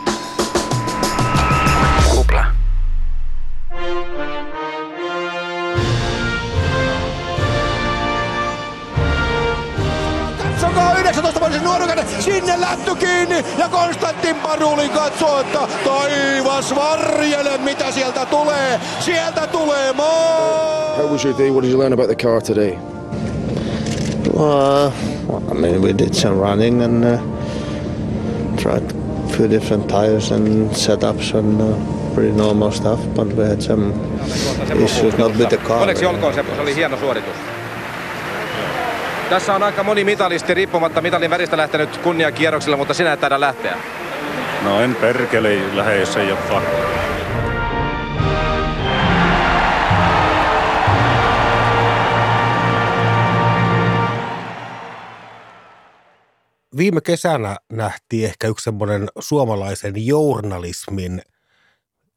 18-vuotias 11.13 11.63
nuorukainen, 11.63 12.05
sinne 12.20 12.62
lätty 12.62 12.96
kiinni 12.96 13.46
ja 13.58 13.70
Konstantin 13.70 14.36
Paruli 14.36 14.89
katsoo, 14.89 15.39
että 15.39 15.60
taivas 15.86 16.75
varjele, 16.75 17.58
mitä 17.58 17.91
sieltä 17.91 18.25
tulee. 18.25 18.79
Sieltä 19.00 19.48
tulee 19.48 19.93
maa! 19.93 20.96
How 20.98 21.10
was 21.10 21.25
your 21.25 21.38
day? 21.38 21.50
What 21.50 21.63
did 21.63 21.72
you 21.72 21.79
learn 21.79 21.93
about 21.93 22.08
the 22.08 22.15
car 22.15 22.41
today? 22.41 22.77
Well, 24.34 24.91
I 25.51 25.53
mean, 25.53 25.82
we 25.82 25.93
did 25.93 26.13
some 26.13 26.39
running 26.39 26.82
and 26.82 27.03
uh, 27.03 27.20
tried 28.58 28.84
a 28.84 29.38
few 29.38 29.48
different 29.50 29.88
tires 29.88 30.32
and 30.32 30.72
setups 30.72 31.34
and 31.34 31.62
uh, 31.62 31.75
pretty 32.13 32.32
normal 32.32 32.72
stuff, 32.72 33.00
but 33.15 33.27
we 33.27 33.43
had 33.43 33.62
some 33.62 33.93
issues, 34.84 35.17
not 35.17 35.36
with 35.38 35.50
the 35.50 35.58
car. 35.58 35.82
Onneksi 35.82 36.05
olkoon, 36.05 36.34
se 36.34 36.43
oli 36.62 36.75
hieno 36.75 36.98
suoritus. 36.98 37.52
Tässä 39.30 39.53
on 39.53 39.63
aika 39.63 39.84
moni 39.84 40.03
mitalisti 40.03 40.53
riippumatta 40.53 41.01
mitalin 41.01 41.30
väristä 41.30 41.58
lähtenyt 41.58 41.98
kunniakierroksilla, 41.98 42.77
mutta 42.77 42.94
sinä 42.94 43.13
et 43.13 43.20
taida 43.20 43.39
lähteä. 43.39 43.77
No 44.63 44.82
en 44.82 44.96
perkele 44.96 45.75
lähde, 45.75 46.00
jos 46.00 46.18
ei 46.18 46.32
ole 46.32 46.39
pakko. 46.50 46.94
Viime 56.77 57.01
kesänä 57.01 57.56
nähtiin 57.72 58.25
ehkä 58.25 58.48
yksi 58.48 58.63
semmoinen 58.63 59.08
suomalaisen 59.20 60.08
journalismin 60.08 61.22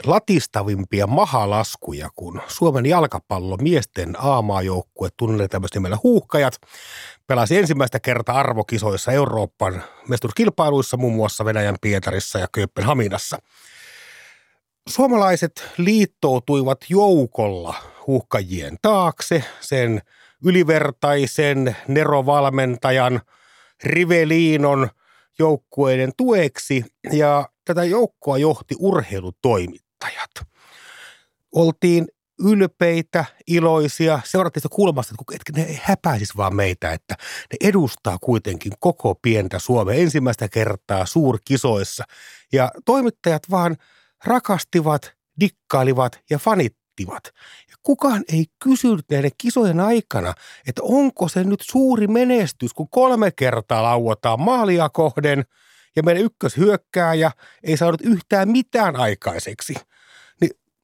latistavimpia 0.04 1.06
mahalaskuja, 1.06 2.08
kun 2.16 2.40
Suomen 2.46 2.86
jalkapallo 2.86 3.56
miesten 3.56 4.14
A-maajoukkue 4.18 5.08
tunnetaan 5.16 5.62
myös 5.62 5.74
nimellä 5.74 5.98
Huuhkajat 6.02 6.54
pelasi 7.26 7.56
ensimmäistä 7.58 8.00
kertaa 8.00 8.38
arvokisoissa 8.38 9.12
Euroopan 9.12 9.82
mestaruuskilpailuissa 10.08 10.96
muun 10.96 11.14
muassa 11.14 11.44
Venäjän 11.44 11.76
Pietarissa 11.80 12.38
ja 12.38 12.46
Kööpenhaminassa. 12.52 13.38
Suomalaiset 14.88 15.68
liittoutuivat 15.78 16.78
joukolla 16.88 17.74
huuhkajien 18.06 18.76
taakse 18.82 19.44
sen 19.60 20.00
ylivertaisen 20.44 21.76
nerovalmentajan 21.88 23.20
Riveliinon 23.84 24.88
joukkueiden 25.38 26.12
tueksi 26.16 26.84
ja 27.12 27.48
tätä 27.64 27.84
joukkoa 27.84 28.38
johti 28.38 28.74
urheilutoimit 28.78 29.85
kuluttajat. 29.85 29.85
Oltiin 31.54 32.06
ylpeitä, 32.44 33.24
iloisia, 33.46 34.20
seurattiin 34.24 34.62
sitä 34.62 34.74
kulmasta, 34.74 35.14
että 35.32 35.52
ne 35.60 35.62
ei 35.62 35.80
häpäisisi 35.82 36.36
vaan 36.36 36.56
meitä, 36.56 36.92
että 36.92 37.14
ne 37.52 37.68
edustaa 37.68 38.18
kuitenkin 38.18 38.72
koko 38.80 39.14
pientä 39.22 39.58
Suomea 39.58 39.94
ensimmäistä 39.94 40.48
kertaa 40.48 41.06
suurkisoissa. 41.06 42.04
Ja 42.52 42.70
toimittajat 42.84 43.42
vaan 43.50 43.76
rakastivat, 44.24 45.12
dikkailivat 45.40 46.20
ja 46.30 46.38
fanittivat. 46.38 47.24
Ja 47.70 47.74
kukaan 47.82 48.24
ei 48.32 48.44
kysynyt 48.64 49.04
näiden 49.10 49.30
kisojen 49.38 49.80
aikana, 49.80 50.34
että 50.68 50.82
onko 50.84 51.28
se 51.28 51.44
nyt 51.44 51.60
suuri 51.62 52.06
menestys, 52.06 52.74
kun 52.74 52.88
kolme 52.90 53.30
kertaa 53.30 53.82
lauataan 53.82 54.40
maalia 54.40 54.88
kohden– 54.88 55.44
ja 55.96 56.02
meidän 56.02 56.22
ykköshyökkääjä 56.22 57.30
ei 57.62 57.76
saanut 57.76 58.00
yhtään 58.00 58.48
mitään 58.48 58.96
aikaiseksi. 58.96 59.74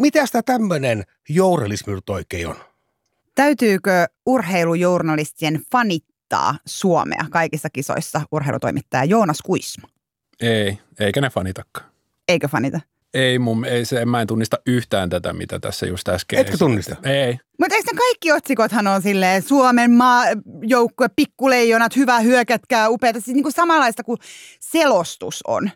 Mitä 0.03 0.27
sitä 0.27 0.43
tämmöinen 0.43 1.05
journalismi 1.29 1.95
nyt 1.95 2.11
oikein 2.11 2.49
on? 2.49 2.57
Täytyykö 3.35 4.07
urheilujournalistien 4.27 5.61
fanittaa 5.73 6.55
Suomea 6.67 7.25
kaikissa 7.31 7.71
kisoissa 7.71 8.21
urheilutoimittaja 8.33 9.05
Joonas 9.05 9.43
Kuisma? 9.43 9.89
Ei, 10.41 10.79
eikä 11.01 11.21
ne 11.21 11.31
fanitakaan. 11.31 11.91
Eikö 12.29 12.49
fanita? 12.49 12.81
Ei, 13.15 13.39
mun, 13.39 13.65
ei 13.65 13.85
se, 13.85 14.05
mä 14.05 14.21
en 14.21 14.27
tunnista 14.27 14.57
yhtään 14.67 15.11
tätä, 15.11 15.33
mitä 15.33 15.61
tässä 15.61 15.87
just 15.87 16.09
äsken 16.09 16.39
Etkö 16.39 16.57
tunnista? 16.59 16.97
Ei. 17.05 17.39
Mutta 17.59 17.77
eikö 17.77 17.91
kaikki 17.97 18.33
otsikothan 18.33 18.87
on 18.87 19.03
silleen 19.03 19.43
Suomen 19.43 19.91
maajoukkue, 19.91 21.09
pikkuleijonat, 21.17 21.97
hyvä 21.97 22.21
hyökätkää, 22.21 22.89
upeata. 22.89 23.21
Siis 23.21 23.35
niin 23.35 23.43
kuin 23.43 23.53
samanlaista 23.53 24.05
kuin 24.05 24.19
selostus 24.61 25.41
on. 25.47 25.71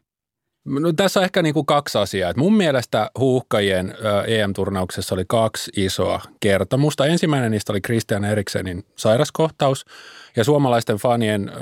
No, 0.66 0.92
tässä 0.92 1.20
on 1.20 1.24
ehkä 1.24 1.42
niin 1.42 1.54
kuin 1.54 1.66
kaksi 1.66 1.98
asiaa. 1.98 2.30
Et 2.30 2.36
mun 2.36 2.56
mielestä 2.56 3.10
huuhkajien 3.18 3.94
EM-turnauksessa 4.26 5.14
oli 5.14 5.24
kaksi 5.28 5.70
isoa 5.76 6.20
kertomusta. 6.40 7.06
Ensimmäinen 7.06 7.50
niistä 7.50 7.72
oli 7.72 7.80
Christian 7.80 8.24
Eriksenin 8.24 8.84
sairaskohtaus 8.96 9.84
ja 10.36 10.44
suomalaisten 10.44 10.96
fanien 10.96 11.52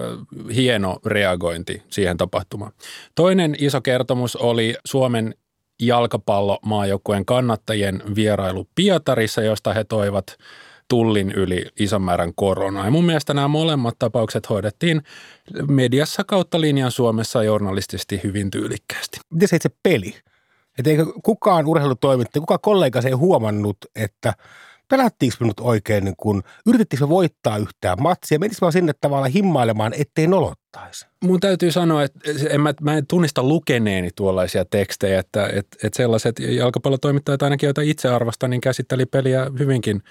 hieno 0.54 0.98
reagointi 1.06 1.82
siihen 1.90 2.16
tapahtumaan. 2.16 2.72
Toinen 3.14 3.56
iso 3.58 3.80
kertomus 3.80 4.36
oli 4.36 4.74
Suomen 4.84 5.34
jalkapallomaajoukkueen 5.82 7.24
kannattajien 7.24 8.02
vierailu 8.14 8.68
Pietarissa, 8.74 9.42
josta 9.42 9.74
he 9.74 9.84
toivat 9.84 10.36
tullin 10.88 11.32
yli 11.32 11.66
ison 11.78 12.02
määrän 12.02 12.32
koronaa. 12.34 12.84
Ja 12.84 12.90
mun 12.90 13.04
mielestä 13.04 13.34
nämä 13.34 13.48
molemmat 13.48 13.98
tapaukset 13.98 14.48
hoidettiin 14.48 15.02
mediassa 15.68 16.24
kautta 16.24 16.60
linjan 16.60 16.90
Suomessa 16.90 17.42
journalistisesti 17.42 18.20
hyvin 18.24 18.50
tyylikkäästi. 18.50 19.20
Miten 19.30 19.48
se 19.48 19.56
itse 19.56 19.70
peli? 19.82 20.14
Että 20.78 20.90
eikö 20.90 21.06
kukaan 21.22 21.66
urheilutoimittaja, 21.66 22.40
kukaan 22.40 22.60
kollega 22.62 23.02
se 23.02 23.08
ei 23.08 23.14
huomannut, 23.14 23.76
että 23.96 24.34
pelättiinkö 24.88 25.36
me 25.40 25.46
nyt 25.46 25.60
oikein, 25.60 26.04
niin 26.04 26.14
kun, 26.16 26.42
yritettiinkö 26.66 27.04
me 27.04 27.08
voittaa 27.08 27.58
yhtään 27.58 28.02
matsia, 28.02 28.38
menisikö 28.38 28.66
mä 28.66 28.70
sinne 28.70 28.92
tavallaan 29.00 29.30
himmailemaan, 29.30 29.92
ettei 29.98 30.26
nolottaisi? 30.26 31.06
Mun 31.24 31.40
täytyy 31.40 31.70
sanoa, 31.70 32.02
että 32.02 32.20
en 32.50 32.60
mä, 32.60 32.74
mä 32.80 32.96
en 32.96 33.06
tunnista 33.06 33.42
lukeneeni 33.42 34.10
tuollaisia 34.16 34.64
tekstejä, 34.64 35.18
että, 35.18 35.46
että, 35.46 35.76
että 35.84 35.96
sellaiset 35.96 36.38
jalkapallotoimittajat 36.38 37.42
ainakin, 37.42 37.66
joita 37.66 37.80
itse 37.80 38.08
arvostan, 38.08 38.50
niin 38.50 38.60
käsitteli 38.60 39.06
peliä 39.06 39.46
hyvinkin 39.58 40.02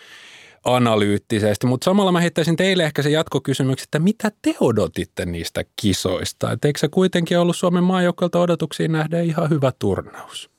analyyttisesti, 0.64 1.68
mutta 1.68 1.86
samalla 1.86 2.12
mä 2.12 2.22
heittäisin 2.22 2.56
teille 2.56 2.84
ehkä 2.84 3.02
se 3.02 3.10
jatkokysymys, 3.10 3.84
että 3.84 4.00
mitä 4.00 4.32
te 4.42 4.56
odotitte 4.60 5.26
niistä 5.26 5.64
kisoista? 5.82 6.52
Et 6.52 6.66
eikö 6.66 6.80
se 6.80 6.88
kuitenkin 6.88 7.40
ollut 7.40 7.56
Suomen 7.56 7.84
maajoukkoilta 7.84 8.40
odotuksiin 8.40 8.92
nähden 8.92 9.26
ihan 9.26 9.50
hyvä 9.50 9.72
turnaus? 9.80 10.54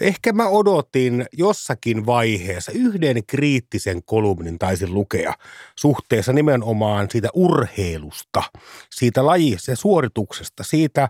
Ehkä 0.00 0.32
mä 0.32 0.48
odotin 0.48 1.26
jossakin 1.32 2.06
vaiheessa 2.06 2.72
yhden 2.72 3.26
kriittisen 3.26 4.02
kolumnin 4.02 4.58
taisin 4.58 4.94
lukea 4.94 5.34
suhteessa 5.76 6.32
nimenomaan 6.32 7.10
siitä 7.10 7.28
urheilusta, 7.34 8.42
siitä 8.90 9.26
lajista 9.26 9.76
suorituksesta, 9.76 10.62
siitä 10.62 11.08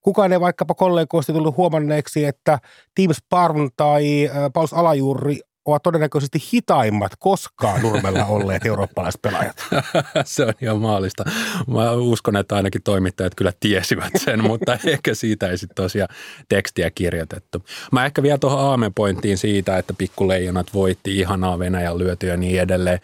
kukaan 0.00 0.32
ei 0.32 0.40
vaikkapa 0.40 0.74
kollegoista 0.74 1.32
tullut 1.32 1.56
huomanneeksi, 1.56 2.24
että 2.24 2.58
Team 2.94 3.12
Sparn 3.12 3.70
tai 3.76 4.30
Paus 4.52 4.72
Alajuuri 4.72 5.40
ovat 5.68 5.82
todennäköisesti 5.82 6.38
hitaimmat 6.52 7.12
koskaan 7.18 7.82
Nurmella 7.82 8.24
olleet 8.24 8.66
eurooppalaispelaajat. 8.66 9.56
Se 10.24 10.44
on 10.44 10.52
ihan 10.62 10.78
maallista. 10.78 11.24
Mä 11.66 11.92
uskon, 11.92 12.36
että 12.36 12.56
ainakin 12.56 12.82
toimittajat 12.82 13.34
kyllä 13.34 13.52
tiesivät 13.60 14.12
sen, 14.16 14.42
mutta 14.42 14.78
ehkä 14.86 15.14
siitä 15.14 15.48
ei 15.48 15.58
sitten 15.58 15.74
tosiaan 15.74 16.14
tekstiä 16.48 16.90
kirjoitettu. 16.90 17.64
Mä 17.92 18.06
ehkä 18.06 18.22
vielä 18.22 18.38
tuohon 18.38 18.60
aamepointtiin 18.60 19.38
siitä, 19.38 19.78
että 19.78 19.94
pikkuleijonat 19.98 20.74
voitti 20.74 21.18
ihanaa 21.18 21.58
Venäjän 21.58 21.98
lyötyä 21.98 22.30
ja 22.30 22.36
niin 22.36 22.60
edelleen 22.60 23.00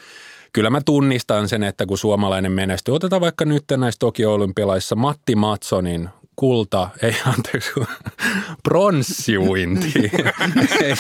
kyllä 0.53 0.71
mä 0.71 0.81
tunnistan 0.85 1.49
sen, 1.49 1.63
että 1.63 1.87
kun 1.87 1.99
suomalainen 1.99 2.53
menestyy, 2.53 2.95
otetaan 2.95 3.21
vaikka 3.21 3.45
nyt 3.45 3.65
näissä 3.77 3.99
Tokio-olympialaissa 3.99 4.97
Matti 4.97 5.37
Matsonin 5.37 6.09
kulta, 6.37 6.89
ei 7.03 7.15
anteeksi, 7.27 7.71
pronssiuinti, 8.65 9.93
ei, 10.83 10.95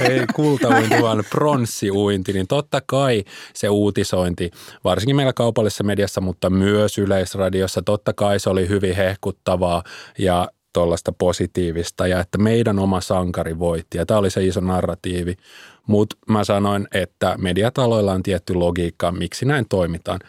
ei 0.10 0.26
kultauinti, 0.34 1.02
vaan 1.02 1.24
pronssiuinti, 1.30 2.32
niin 2.32 2.46
totta 2.46 2.82
kai 2.86 3.24
se 3.54 3.68
uutisointi, 3.68 4.50
varsinkin 4.84 5.16
meillä 5.16 5.32
kaupallisessa 5.32 5.84
mediassa, 5.84 6.20
mutta 6.20 6.50
myös 6.50 6.98
yleisradiossa, 6.98 7.82
totta 7.82 8.12
kai 8.12 8.40
se 8.40 8.50
oli 8.50 8.68
hyvin 8.68 8.96
hehkuttavaa 8.96 9.82
ja 10.18 10.48
tuollaista 10.72 11.12
positiivista 11.12 12.06
ja 12.06 12.20
että 12.20 12.38
meidän 12.38 12.78
oma 12.78 13.00
sankari 13.00 13.58
voitti 13.58 13.98
ja 13.98 14.06
tämä 14.06 14.18
oli 14.18 14.30
se 14.30 14.44
iso 14.44 14.60
narratiivi. 14.60 15.36
Mutta 15.86 16.16
mä 16.28 16.44
sanoin, 16.44 16.88
että 16.94 17.34
mediataloilla 17.38 18.12
on 18.12 18.22
tietty 18.22 18.54
logiikka, 18.54 19.12
miksi 19.12 19.44
näin 19.44 19.66
toimitaan. 19.68 20.20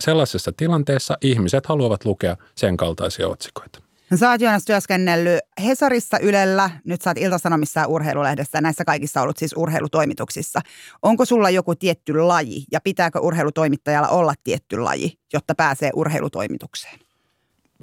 Sellaisessa 0.00 0.52
tilanteessa 0.56 1.18
ihmiset 1.20 1.66
haluavat 1.66 2.04
lukea 2.04 2.36
sen 2.54 2.76
kaltaisia 2.76 3.28
otsikoita. 3.28 3.87
No, 4.10 4.16
sä 4.16 4.30
oot 4.30 4.40
Joonas 4.40 4.64
työskennellyt 4.64 5.40
Hesarissa, 5.64 6.18
Ylellä, 6.18 6.70
nyt 6.84 7.02
sä 7.02 7.10
oot 7.10 7.18
Iltasanomissa 7.18 7.80
ja 7.80 7.86
Urheilulehdessä, 7.86 8.60
näissä 8.60 8.84
kaikissa 8.84 9.22
ollut 9.22 9.36
siis 9.36 9.54
urheilutoimituksissa. 9.56 10.60
Onko 11.02 11.24
sulla 11.24 11.50
joku 11.50 11.74
tietty 11.74 12.20
laji 12.20 12.64
ja 12.72 12.80
pitääkö 12.80 13.20
urheilutoimittajalla 13.20 14.08
olla 14.08 14.34
tietty 14.44 14.78
laji, 14.78 15.18
jotta 15.32 15.54
pääsee 15.54 15.90
urheilutoimitukseen? 15.94 16.98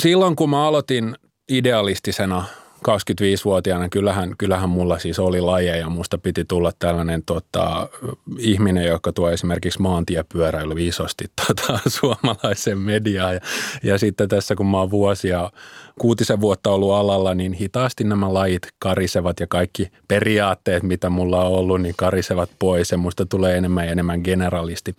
Silloin 0.03 0.35
kun 0.35 0.49
mä 0.49 0.67
aloitin 0.67 1.15
idealistisena 1.49 2.43
25-vuotiaana, 2.89 3.89
kyllähän, 3.89 4.35
kyllähän 4.37 4.69
mulla 4.69 4.99
siis 4.99 5.19
oli 5.19 5.41
lajeja. 5.41 5.89
Musta 5.89 6.17
piti 6.17 6.45
tulla 6.45 6.71
tällainen 6.79 7.23
tota, 7.25 7.89
ihminen, 8.37 8.85
joka 8.85 9.13
tuo 9.13 9.29
esimerkiksi 9.29 9.81
maantiepyöräily 9.81 10.75
isosti 10.77 11.25
tota, 11.47 11.79
suomalaisen 11.87 12.77
mediaan. 12.77 13.33
Ja, 13.33 13.39
ja 13.83 13.97
sitten 13.97 14.29
tässä 14.29 14.55
kun 14.55 14.65
mä 14.65 14.79
oon 14.79 14.91
vuosia, 14.91 15.51
kuutisen 15.99 16.41
vuotta 16.41 16.69
ollut 16.69 16.93
alalla, 16.93 17.35
niin 17.35 17.53
hitaasti 17.53 18.03
nämä 18.03 18.33
lajit 18.33 18.67
karisevat 18.79 19.39
ja 19.39 19.47
kaikki 19.47 19.91
periaatteet, 20.07 20.83
mitä 20.83 21.09
mulla 21.09 21.45
on 21.45 21.51
ollut, 21.51 21.81
niin 21.81 21.95
karisevat 21.97 22.49
pois 22.59 22.91
ja 22.91 22.97
musta 22.97 23.25
tulee 23.25 23.57
enemmän 23.57 23.85
ja 23.85 23.91
enemmän 23.91 24.21
generalisti. 24.23 24.95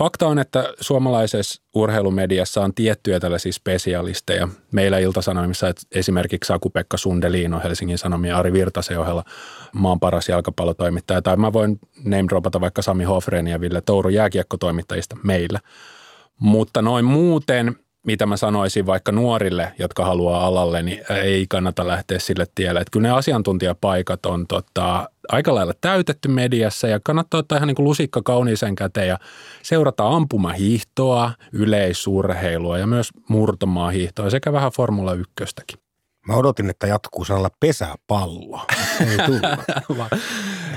Fakta 0.00 0.26
on, 0.26 0.38
että 0.38 0.74
suomalaisessa 0.80 1.62
urheilumediassa 1.74 2.60
on 2.60 2.74
tiettyjä 2.74 3.20
tällaisia 3.20 3.52
spesialisteja. 3.52 4.48
Meillä 4.72 4.98
Iltasanomissa 4.98 5.66
esimerkiksi 5.92 6.48
Saku-Pekka 6.48 6.96
Sundelino 6.96 7.60
Helsingin 7.64 7.98
Sanomien 7.98 8.36
Ari 8.36 8.52
Virtasen 8.52 9.00
ohella 9.00 9.24
maan 9.72 10.00
paras 10.00 10.28
jalkapallotoimittaja. 10.28 11.22
Tai 11.22 11.36
mä 11.36 11.52
voin 11.52 11.78
name 12.04 12.60
vaikka 12.60 12.82
Sami 12.82 13.04
Hofren 13.04 13.46
ja 13.46 13.60
Ville 13.60 13.80
Touru 13.80 14.08
jääkiekkotoimittajista 14.08 15.16
meillä. 15.22 15.60
Mutta 16.38 16.82
noin 16.82 17.04
muuten– 17.04 17.76
mitä 18.06 18.26
mä 18.26 18.36
sanoisin 18.36 18.86
vaikka 18.86 19.12
nuorille, 19.12 19.72
jotka 19.78 20.04
haluaa 20.04 20.46
alalle, 20.46 20.82
niin 20.82 21.04
ei 21.22 21.46
kannata 21.48 21.86
lähteä 21.86 22.18
sille 22.18 22.46
tielle. 22.54 22.80
Että 22.80 22.90
kyllä 22.90 23.08
ne 23.08 23.14
asiantuntijapaikat 23.14 24.26
on 24.26 24.46
tota, 24.46 25.08
aika 25.32 25.54
lailla 25.54 25.72
täytetty 25.80 26.28
mediassa 26.28 26.88
ja 26.88 27.00
kannattaa 27.04 27.40
ottaa 27.40 27.56
ihan 27.56 27.66
niin 27.66 27.76
kuin 27.76 27.84
lusikka 27.84 28.22
kauniisen 28.24 28.74
käteen 28.74 29.08
ja 29.08 29.18
seurata 29.62 30.08
ampumahiihtoa, 30.08 31.32
yleisurheilua 31.52 32.78
ja 32.78 32.86
myös 32.86 33.10
murtomaahiihtoa 33.28 34.30
sekä 34.30 34.52
vähän 34.52 34.72
Formula 34.72 35.12
1. 35.12 35.34
Mä 36.26 36.34
odotin, 36.34 36.70
että 36.70 36.86
jatkuu 36.86 37.24
sanalla 37.24 37.50
pesäpallo. 37.60 38.66
Ei 39.00 39.16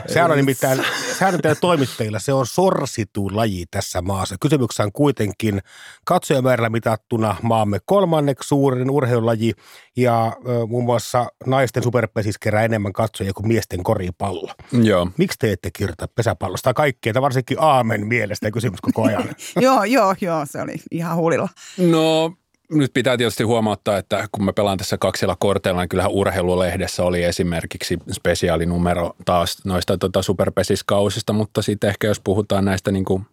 Sehän 0.08 0.32
on 0.32 0.38
nimittäin, 0.38 0.86
sehän 1.18 1.36
on 1.36 1.42
toimittajilla, 1.62 2.20
se 2.20 2.34
on 2.34 2.46
sorsitu 2.46 3.30
laji 3.34 3.66
tässä 3.72 4.02
maassa. 4.02 4.36
Kysymyksessä 4.42 4.84
on 4.84 4.92
kuitenkin 4.92 5.62
katsojamäärällä 6.06 6.70
mitattuna 6.70 7.36
maamme 7.42 7.80
kolmanneksi 7.86 8.48
suurin 8.48 8.90
urheilulaji 8.90 9.54
ja 9.96 10.32
muun 10.68 10.84
muassa 10.84 11.28
naisten 11.46 11.84
superpesis 11.84 12.38
kerää 12.38 12.64
enemmän 12.64 12.94
katsojia 12.94 13.34
kuin 13.34 13.48
miesten 13.48 13.84
koripallo. 13.84 14.52
Joo. 14.72 15.08
Miksi 15.18 15.40
te 15.40 15.52
ette 15.52 15.70
kirjoita 15.72 16.08
pesäpallosta 16.08 16.74
kaikkea, 16.74 17.22
varsinkin 17.22 17.58
aamen 17.60 18.08
mielestä 18.08 18.52
kysymys 18.52 18.82
koko 18.82 19.04
ajan? 19.04 19.24
joo, 19.62 19.84
joo, 19.84 20.16
joo, 20.22 20.46
se 20.46 20.62
oli 20.62 20.76
ihan 20.92 21.16
huulilla. 21.16 21.50
No 21.78 22.34
nyt 22.72 22.94
pitää 22.94 23.18
tietysti 23.18 23.44
huomauttaa, 23.44 23.98
että 23.98 24.28
kun 24.32 24.46
mä 24.46 24.54
pelaan 24.54 24.78
tässä 24.78 24.98
kaksilla 24.98 25.36
korteilla, 25.40 25.82
niin 25.82 25.90
kyllähän 25.90 26.12
urheilulehdessä 26.12 27.04
oli 27.04 27.24
esimerkiksi 27.24 27.98
spesiaalinumero 28.12 29.16
taas 29.26 29.66
noista 29.66 29.98
tota 29.98 30.22
superpesiskausista, 30.22 31.34
mutta 31.34 31.62
sitten 31.62 31.90
ehkä 31.90 32.08
jos 32.08 32.20
puhutaan 32.20 32.66
näistä 32.66 32.92
niin 32.92 33.06
kuin, 33.06 33.26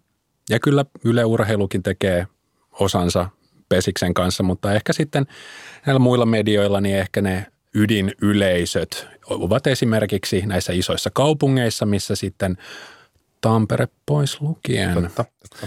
ja 0.51 0.61
kyllä 0.61 0.85
Yle 1.05 1.25
Urheilukin 1.25 1.83
tekee 1.83 2.27
osansa 2.73 3.29
Pesiksen 3.69 4.15
kanssa, 4.15 4.43
mutta 4.43 4.73
ehkä 4.73 4.93
sitten 4.93 5.27
näillä 5.87 5.99
muilla 5.99 6.27
medioilla, 6.27 6.81
niin 6.81 6.97
ehkä 6.97 7.21
ne 7.21 7.47
ydinyleisöt 7.75 9.07
ovat 9.27 9.67
esimerkiksi 9.67 10.47
näissä 10.47 10.73
isoissa 10.73 11.11
kaupungeissa, 11.11 11.87
missä 11.87 12.17
sitten 12.17 12.57
Tampere 13.41 13.89
pois 14.07 14.41
lukien. 14.41 14.95
Totta, 14.95 15.25
totta. 15.51 15.67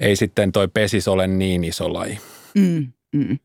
Ei 0.00 0.16
sitten 0.16 0.52
toi 0.52 0.68
pesis 0.68 1.08
ole 1.08 1.26
niin 1.26 1.64
iso 1.64 1.92
laji. 1.92 2.18
Mm. 2.54 2.92
Mm. 3.14 3.38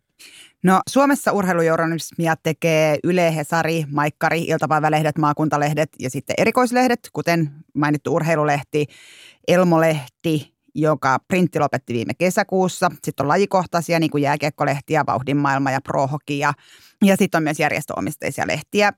No 0.64 0.82
Suomessa 0.90 1.32
urheilujournalismia 1.32 2.36
tekee 2.44 2.98
Yle, 3.04 3.36
Hesari, 3.36 3.86
Maikkari, 3.92 4.42
iltapäivälehdet, 4.42 5.18
maakuntalehdet 5.18 5.90
ja 6.00 6.10
sitten 6.10 6.34
erikoislehdet, 6.38 7.00
kuten 7.14 7.52
mainittu 7.74 8.14
urheilulehti, 8.14 8.86
Elmolehti, 9.48 10.54
joka 10.76 11.20
printti 11.28 11.60
lopetti 11.60 11.94
viime 11.94 12.14
kesäkuussa. 12.14 12.92
Sitten 13.04 13.24
on 13.24 13.28
lajikohtaisia, 13.28 14.00
niin 14.00 14.12
kuin 14.12 14.24
jääkiekkolehti 14.24 14.94
ja 14.94 15.06
Vauhdin 15.08 15.38
maailma 15.38 15.72
ja 15.72 15.82
Prohoki 15.82 16.40
ja, 16.40 16.54
ja 17.06 17.16
sitten 17.18 17.38
on 17.40 17.44
myös 17.44 17.60
järjestöomisteisia 17.60 18.48
lehtiä. 18.48 18.94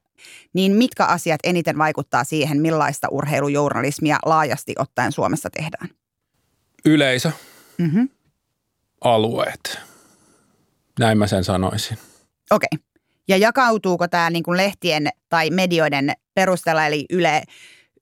Niin 0.53 0.71
mitkä 0.71 1.05
asiat 1.05 1.39
eniten 1.43 1.77
vaikuttaa 1.77 2.23
siihen, 2.23 2.61
millaista 2.61 3.07
urheilujournalismia 3.11 4.17
laajasti 4.25 4.73
ottaen 4.79 5.11
Suomessa 5.11 5.49
tehdään? 5.49 5.89
Yleisö, 6.85 7.31
mm-hmm. 7.77 8.09
alueet, 9.01 9.79
näin 10.99 11.17
mä 11.17 11.27
sen 11.27 11.43
sanoisin. 11.43 11.97
Okei. 12.51 12.67
Okay. 12.73 12.85
Ja 13.27 13.37
jakautuuko 13.37 14.07
tämä 14.07 14.29
niin 14.29 14.43
kuin 14.43 14.57
lehtien 14.57 15.07
tai 15.29 15.49
medioiden 15.49 16.13
perusteella, 16.33 16.85
eli 16.85 17.05
Yle, 17.09 17.43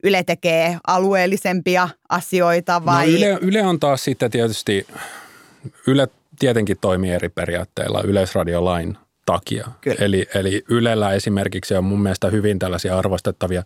Yle 0.04 0.22
tekee 0.22 0.78
alueellisempia 0.86 1.88
asioita 2.08 2.78
no 2.78 2.84
vai? 2.84 3.06
No 3.06 3.16
Yle, 3.16 3.38
Yle 3.40 3.62
on 3.62 3.80
taas 3.80 4.04
sitten 4.04 4.30
tietysti, 4.30 4.86
Yle 5.86 6.08
tietenkin 6.38 6.78
toimii 6.80 7.10
eri 7.10 7.28
periaatteilla 7.28 8.02
yleisradiolain 8.02 8.98
takia. 9.26 9.68
Eli, 9.98 10.26
eli 10.34 10.64
Ylellä 10.68 11.12
esimerkiksi 11.12 11.74
on 11.74 11.84
mun 11.84 12.02
mielestä 12.02 12.30
hyvin 12.30 12.58
tällaisia 12.58 12.98
arvostettavia 12.98 13.62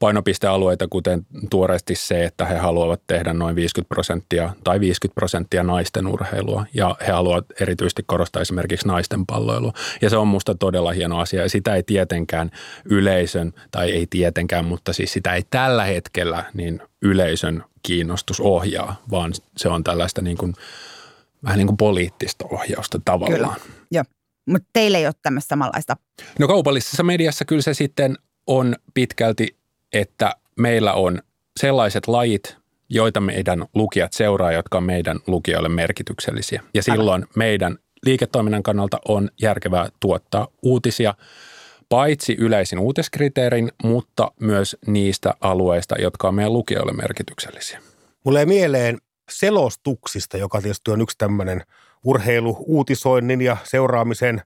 painopistealueita, 0.00 0.88
kuten 0.88 1.26
tuoreesti 1.50 1.94
se, 1.94 2.24
että 2.24 2.44
he 2.44 2.56
haluavat 2.56 3.02
tehdä 3.06 3.32
noin 3.32 3.56
50 3.56 3.88
prosenttia 3.88 4.54
tai 4.64 4.80
50 4.80 5.14
prosenttia 5.14 5.62
naisten 5.62 6.06
urheilua 6.06 6.66
ja 6.74 6.96
he 7.06 7.12
haluavat 7.12 7.46
erityisesti 7.60 8.02
korostaa 8.06 8.42
esimerkiksi 8.42 8.88
naisten 8.88 9.26
palloilua. 9.26 9.72
Ja 10.02 10.10
se 10.10 10.16
on 10.16 10.28
musta 10.28 10.54
todella 10.54 10.92
hieno 10.92 11.18
asia 11.18 11.42
ja 11.42 11.48
sitä 11.48 11.74
ei 11.74 11.82
tietenkään 11.82 12.50
yleisön, 12.84 13.52
tai 13.70 13.90
ei 13.90 14.06
tietenkään, 14.10 14.64
mutta 14.64 14.92
siis 14.92 15.12
sitä 15.12 15.34
ei 15.34 15.42
tällä 15.50 15.84
hetkellä 15.84 16.44
niin 16.54 16.82
yleisön 17.02 17.64
kiinnostus 17.82 18.40
ohjaa, 18.40 19.02
vaan 19.10 19.32
se 19.56 19.68
on 19.68 19.84
tällaista 19.84 20.22
niin 20.22 20.36
kuin, 20.36 20.54
vähän 21.44 21.58
niin 21.58 21.66
kuin 21.66 21.76
poliittista 21.76 22.44
ohjausta 22.50 23.00
tavallaan. 23.04 23.54
Kyllä, 23.60 23.76
joo. 23.90 24.04
Mutta 24.46 24.68
teillä 24.72 24.98
ei 24.98 25.06
ole 25.06 25.14
tämmöistä 25.22 25.48
samanlaista. 25.48 25.96
No 26.38 26.48
kaupallisessa 26.48 27.02
mediassa 27.02 27.44
kyllä 27.44 27.62
se 27.62 27.74
sitten 27.74 28.18
on 28.46 28.76
pitkälti, 28.94 29.59
että 29.92 30.36
meillä 30.56 30.92
on 30.92 31.18
sellaiset 31.60 32.08
lajit, 32.08 32.56
joita 32.88 33.20
meidän 33.20 33.66
lukijat 33.74 34.12
seuraa, 34.12 34.52
jotka 34.52 34.78
on 34.78 34.84
meidän 34.84 35.18
lukijoille 35.26 35.68
merkityksellisiä. 35.68 36.62
Ja 36.74 36.82
silloin 36.82 37.26
meidän 37.36 37.78
liiketoiminnan 38.06 38.62
kannalta 38.62 38.98
on 39.08 39.30
järkevää 39.42 39.88
tuottaa 40.00 40.48
uutisia 40.62 41.14
paitsi 41.88 42.36
yleisin 42.38 42.78
uutiskriteerin, 42.78 43.72
mutta 43.82 44.32
myös 44.40 44.76
niistä 44.86 45.34
alueista, 45.40 45.94
jotka 45.98 46.28
on 46.28 46.34
meidän 46.34 46.52
lukijoille 46.52 46.92
merkityksellisiä. 46.92 47.80
Mulle 48.24 48.46
mieleen 48.46 48.98
selostuksista, 49.30 50.36
joka 50.36 50.62
tietysti 50.62 50.90
on 50.90 51.00
yksi 51.00 51.18
tämmöinen 51.18 51.62
urheilu-uutisoinnin 52.04 53.40
ja 53.40 53.56
seuraamisen 53.64 54.42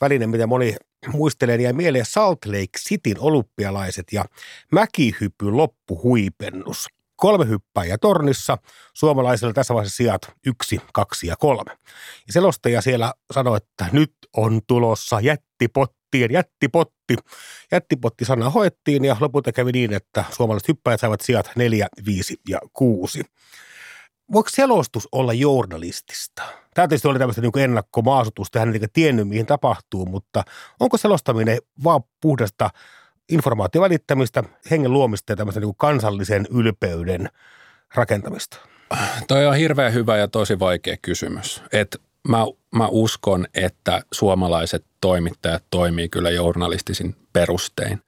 väline, 0.00 0.26
mitä 0.26 0.46
moni 0.46 0.76
muistelee, 1.12 1.56
ja 1.56 1.74
mieleen 1.74 2.06
Salt 2.06 2.38
Lake 2.46 2.78
Cityn 2.78 3.20
olympialaiset 3.20 4.06
ja 4.12 4.24
mäkihyppy 4.72 5.50
loppuhuipennus. 5.50 6.86
Kolme 7.16 7.48
hyppäjä 7.48 7.98
tornissa, 7.98 8.58
suomalaisilla 8.94 9.52
tässä 9.52 9.74
vaiheessa 9.74 9.96
sijat 9.96 10.32
yksi, 10.46 10.80
kaksi 10.92 11.26
ja 11.26 11.36
kolme. 11.36 11.70
Ja 12.26 12.32
selostaja 12.32 12.80
siellä 12.80 13.14
sanoi, 13.32 13.56
että 13.56 13.88
nyt 13.92 14.12
on 14.36 14.60
tulossa 14.66 15.20
jättipottien 15.20 16.32
jättipotti. 16.32 17.16
Jättipotti 17.72 18.24
sana 18.24 18.50
hoettiin 18.50 19.04
ja 19.04 19.16
lopulta 19.20 19.52
kävi 19.52 19.72
niin, 19.72 19.92
että 19.92 20.24
suomalaiset 20.30 20.68
hyppäjät 20.68 21.00
saivat 21.00 21.20
sijat 21.20 21.50
neljä, 21.56 21.88
viisi 22.06 22.36
ja 22.48 22.58
kuusi 22.72 23.22
voiko 24.32 24.48
selostus 24.52 25.08
olla 25.12 25.32
journalistista? 25.32 26.42
Tämä 26.74 26.88
tietysti 26.88 27.08
oli 27.08 27.18
tämmöistä 27.18 27.42
niin 27.42 27.58
ennakkomaasutusta, 27.58 28.58
hän 28.58 28.74
ei 28.74 28.80
tiennyt, 28.92 29.28
mihin 29.28 29.46
tapahtuu, 29.46 30.06
mutta 30.06 30.44
onko 30.80 30.96
selostaminen 30.96 31.58
vaan 31.84 32.00
puhdasta 32.20 32.70
informaation 33.28 33.82
välittämistä, 33.82 34.42
hengen 34.70 34.92
luomista 34.92 35.32
ja 35.32 35.36
tämmöistä 35.36 35.60
niin 35.60 35.76
kansallisen 35.76 36.46
ylpeyden 36.50 37.28
rakentamista? 37.94 38.56
Toi 39.28 39.46
on 39.46 39.56
hirveän 39.56 39.92
hyvä 39.92 40.16
ja 40.16 40.28
tosi 40.28 40.58
vaikea 40.58 40.96
kysymys. 41.02 41.62
Et 41.72 42.02
mä, 42.28 42.38
mä 42.74 42.88
uskon, 42.88 43.46
että 43.54 44.02
suomalaiset 44.12 44.84
toimittajat 45.00 45.64
toimii 45.70 46.08
kyllä 46.08 46.30
journalistisin 46.30 47.16
perustein 47.32 48.00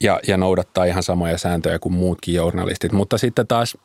ja, 0.00 0.20
ja 0.28 0.36
noudattaa 0.36 0.84
ihan 0.84 1.02
samoja 1.02 1.38
sääntöjä 1.38 1.78
kuin 1.78 1.92
muutkin 1.92 2.34
journalistit. 2.34 2.92
Mutta 2.92 3.18
sitten 3.18 3.46
taas 3.46 3.76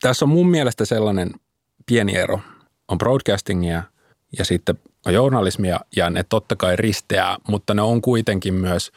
tässä 0.00 0.24
on 0.24 0.28
mun 0.28 0.50
mielestä 0.50 0.84
sellainen 0.84 1.30
pieni 1.86 2.16
ero. 2.16 2.40
On 2.88 2.98
broadcastingia 2.98 3.82
ja 4.38 4.44
sitten 4.44 4.78
on 5.06 5.14
journalismia 5.14 5.80
ja 5.96 6.10
ne 6.10 6.24
totta 6.28 6.56
kai 6.56 6.76
risteää, 6.76 7.36
mutta 7.48 7.74
ne 7.74 7.82
on 7.82 8.02
kuitenkin 8.02 8.54
myös 8.54 8.92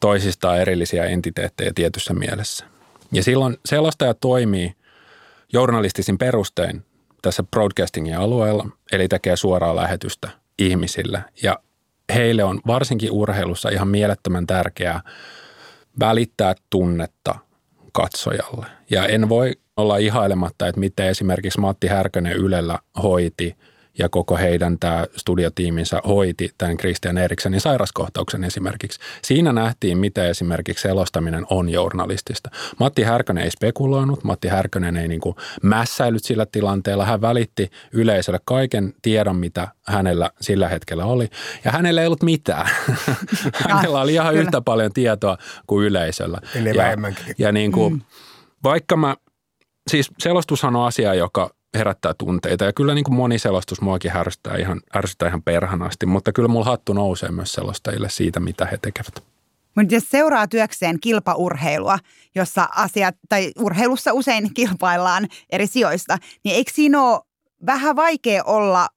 toisistaan 0.00 0.60
erillisiä 0.60 1.04
entiteettejä 1.04 1.72
tietyssä 1.74 2.14
mielessä. 2.14 2.64
Ja 3.12 3.22
silloin 3.22 3.56
selostaja 3.64 4.14
toimii 4.14 4.74
journalistisin 5.52 6.18
perustein 6.18 6.84
tässä 7.22 7.42
broadcastingin 7.42 8.16
alueella, 8.16 8.68
eli 8.92 9.08
tekee 9.08 9.36
suoraa 9.36 9.76
lähetystä 9.76 10.28
ihmisille. 10.58 11.24
Ja 11.42 11.58
heille 12.14 12.44
on 12.44 12.60
varsinkin 12.66 13.10
urheilussa 13.10 13.68
ihan 13.68 13.88
mielettömän 13.88 14.46
tärkeää 14.46 15.00
välittää 16.00 16.54
tunnetta 16.70 17.34
katsojalle. 17.92 18.66
Ja 18.90 19.06
en 19.06 19.28
voi 19.28 19.52
olla 19.76 19.96
ihailematta, 19.96 20.66
että 20.66 20.80
miten 20.80 21.06
esimerkiksi 21.06 21.60
Matti 21.60 21.86
Härkönen 21.86 22.32
Ylellä 22.32 22.78
hoiti 23.02 23.56
ja 23.98 24.08
koko 24.08 24.36
heidän 24.36 24.78
tämä 24.78 25.06
studiotiiminsä 25.16 26.00
hoiti 26.06 26.50
tämän 26.58 26.76
Christian 26.76 27.18
Eriksenin 27.18 27.60
sairaskohtauksen 27.60 28.44
esimerkiksi. 28.44 29.00
Siinä 29.22 29.52
nähtiin, 29.52 29.98
miten 29.98 30.28
esimerkiksi 30.28 30.82
selostaminen 30.82 31.46
on 31.50 31.68
journalistista. 31.68 32.50
Matti 32.80 33.02
Härkönen 33.02 33.44
ei 33.44 33.50
spekuloinut, 33.50 34.24
Matti 34.24 34.48
Härkönen 34.48 34.96
ei 34.96 35.08
niinku 35.08 35.36
mässäillyt 35.62 36.24
sillä 36.24 36.46
tilanteella. 36.46 37.04
Hän 37.04 37.20
välitti 37.20 37.70
yleisölle 37.92 38.40
kaiken 38.44 38.94
tiedon, 39.02 39.36
mitä 39.36 39.68
hänellä 39.86 40.30
sillä 40.40 40.68
hetkellä 40.68 41.04
oli. 41.04 41.28
Ja 41.64 41.72
hänellä 41.72 42.00
ei 42.00 42.06
ollut 42.06 42.22
mitään. 42.22 42.70
hänellä 43.68 44.00
oli 44.00 44.12
ihan 44.12 44.34
yhtä 44.34 44.60
paljon 44.60 44.92
tietoa 44.92 45.38
kuin 45.66 45.86
yleisöllä. 45.86 46.38
Eli 46.54 46.68
ja, 46.68 46.74
vähemmänkin. 46.74 47.24
ja 47.38 47.52
niin 47.52 47.72
kuin, 47.72 47.92
mm. 47.92 48.00
vaikka 48.62 48.96
mä 48.96 49.16
siis 49.90 50.10
selostushan 50.18 50.76
on 50.76 50.86
asia, 50.86 51.14
joka 51.14 51.50
herättää 51.74 52.14
tunteita. 52.18 52.64
Ja 52.64 52.72
kyllä 52.72 52.94
niin 52.94 53.04
kuin 53.04 53.14
moni 53.14 53.38
selostus 53.38 53.80
muakin 53.80 54.10
härsyttää 54.10 54.56
ihan, 54.56 54.80
ärsyttää 54.96 55.28
ihan 55.28 55.42
perhanasti, 55.42 56.06
mutta 56.06 56.32
kyllä 56.32 56.48
mulla 56.48 56.64
hattu 56.64 56.92
nousee 56.92 57.30
myös 57.30 57.52
selostajille 57.52 58.10
siitä, 58.10 58.40
mitä 58.40 58.64
he 58.66 58.78
tekevät. 58.82 59.24
Mutta 59.76 59.94
jos 59.94 60.04
seuraa 60.10 60.48
työkseen 60.48 61.00
kilpaurheilua, 61.00 61.98
jossa 62.34 62.68
asiat, 62.76 63.16
tai 63.28 63.52
urheilussa 63.58 64.12
usein 64.12 64.54
kilpaillaan 64.54 65.28
eri 65.50 65.66
sijoista, 65.66 66.18
niin 66.44 66.56
eikö 66.56 66.72
siinä 66.74 67.02
ole 67.02 67.20
vähän 67.66 67.96
vaikea 67.96 68.44
olla 68.44 68.88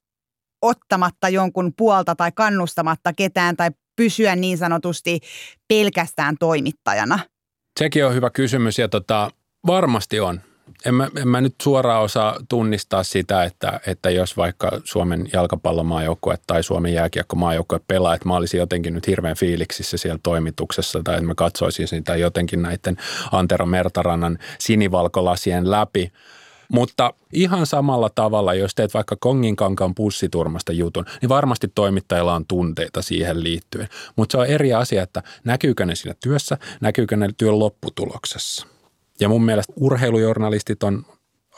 ottamatta 0.62 1.28
jonkun 1.28 1.72
puolta 1.76 2.14
tai 2.14 2.32
kannustamatta 2.32 3.12
ketään 3.12 3.56
tai 3.56 3.70
pysyä 3.96 4.36
niin 4.36 4.58
sanotusti 4.58 5.20
pelkästään 5.68 6.36
toimittajana? 6.40 7.18
Sekin 7.78 8.06
on 8.06 8.14
hyvä 8.14 8.30
kysymys 8.30 8.78
ja 8.78 8.88
tota, 8.88 9.30
varmasti 9.66 10.20
on 10.20 10.40
en 10.86 10.94
mä, 10.94 11.08
en 11.16 11.28
mä 11.28 11.40
nyt 11.40 11.54
suoraan 11.62 12.02
osaa 12.02 12.36
tunnistaa 12.48 13.02
sitä, 13.02 13.44
että, 13.44 13.80
että 13.86 14.10
jos 14.10 14.36
vaikka 14.36 14.70
Suomen 14.84 15.28
jalkapallomaajoukkue 15.32 16.38
tai 16.46 16.62
Suomen 16.62 16.94
jääkiekkomaajoukkue 16.94 17.80
pelaa, 17.88 18.14
että 18.14 18.28
mä 18.28 18.36
olisin 18.36 18.58
jotenkin 18.58 18.94
nyt 18.94 19.06
hirveän 19.06 19.36
fiiliksissä 19.36 19.96
siellä 19.96 20.18
toimituksessa 20.22 21.00
tai 21.04 21.14
että 21.14 21.26
mä 21.26 21.34
katsoisin 21.34 21.88
sitä 21.88 22.16
jotenkin 22.16 22.62
näiden 22.62 22.96
Antero 23.32 23.66
Mertarannan 23.66 24.38
sinivalkolasien 24.58 25.70
läpi. 25.70 26.12
Mutta 26.72 27.14
ihan 27.32 27.66
samalla 27.66 28.10
tavalla, 28.14 28.54
jos 28.54 28.74
teet 28.74 28.94
vaikka 28.94 29.16
Konginkankaan 29.20 29.94
pussiturmasta 29.94 30.72
jutun, 30.72 31.04
niin 31.20 31.28
varmasti 31.28 31.68
toimittajilla 31.74 32.34
on 32.34 32.46
tunteita 32.46 33.02
siihen 33.02 33.42
liittyen. 33.42 33.88
Mutta 34.16 34.32
se 34.32 34.38
on 34.38 34.46
eri 34.46 34.72
asia, 34.74 35.02
että 35.02 35.22
näkyykö 35.44 35.86
ne 35.86 35.94
siinä 35.94 36.14
työssä, 36.22 36.58
näkyykö 36.80 37.16
ne 37.16 37.28
työn 37.36 37.58
lopputuloksessa. 37.58 38.66
Ja 39.20 39.28
mun 39.28 39.44
mielestä 39.44 39.72
urheilujournalistit 39.76 40.82
on 40.82 41.04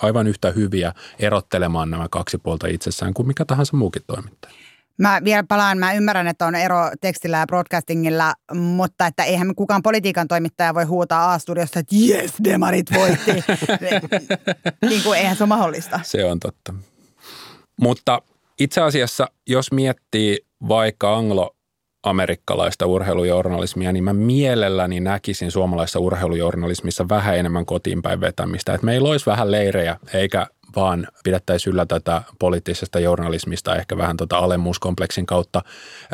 aivan 0.02 0.26
yhtä 0.26 0.50
hyviä 0.50 0.92
erottelemaan 1.18 1.90
nämä 1.90 2.06
kaksi 2.10 2.38
puolta 2.38 2.66
itsessään 2.66 3.14
kuin 3.14 3.26
mikä 3.26 3.44
tahansa 3.44 3.76
muukin 3.76 4.02
toimittaja. 4.06 4.54
Mä 4.98 5.20
vielä 5.24 5.44
palaan, 5.48 5.78
mä 5.78 5.92
ymmärrän, 5.92 6.26
että 6.26 6.46
on 6.46 6.54
ero 6.54 6.90
tekstillä 7.00 7.38
ja 7.38 7.46
broadcastingilla, 7.46 8.34
mutta 8.54 9.06
että 9.06 9.24
eihän 9.24 9.54
kukaan 9.54 9.82
politiikan 9.82 10.28
toimittaja 10.28 10.74
voi 10.74 10.84
huutaa 10.84 11.32
A-studiosta, 11.32 11.78
että 11.78 11.96
yes, 12.08 12.32
demarit 12.44 12.86
voitti. 12.94 13.32
niin 14.90 15.02
kuin 15.02 15.18
eihän 15.18 15.36
se 15.36 15.42
ole 15.42 15.48
mahdollista. 15.48 16.00
Se 16.02 16.24
on 16.24 16.40
totta. 16.40 16.74
Mutta 17.80 18.22
itse 18.58 18.80
asiassa, 18.80 19.28
jos 19.46 19.72
miettii 19.72 20.38
vaikka 20.68 21.16
anglo 21.16 21.56
amerikkalaista 22.02 22.86
urheilujournalismia, 22.86 23.92
niin 23.92 24.04
mä 24.04 24.12
mielelläni 24.12 25.00
näkisin 25.00 25.50
suomalaisessa 25.50 25.98
urheilujournalismissa 25.98 27.08
vähän 27.08 27.38
enemmän 27.38 27.66
kotiinpäin 27.66 28.20
vetämistä. 28.20 28.74
Että 28.74 28.84
meillä 28.84 29.08
olisi 29.08 29.26
vähän 29.26 29.50
leirejä, 29.50 29.96
eikä 30.14 30.46
vaan 30.76 31.08
pidettäisi 31.24 31.70
yllä 31.70 31.86
tätä 31.86 32.22
poliittisesta 32.38 33.00
journalismista 33.00 33.76
ehkä 33.76 33.96
vähän 33.96 34.16
tota 34.16 34.38
alemmuuskompleksin 34.38 35.26
kautta 35.26 35.62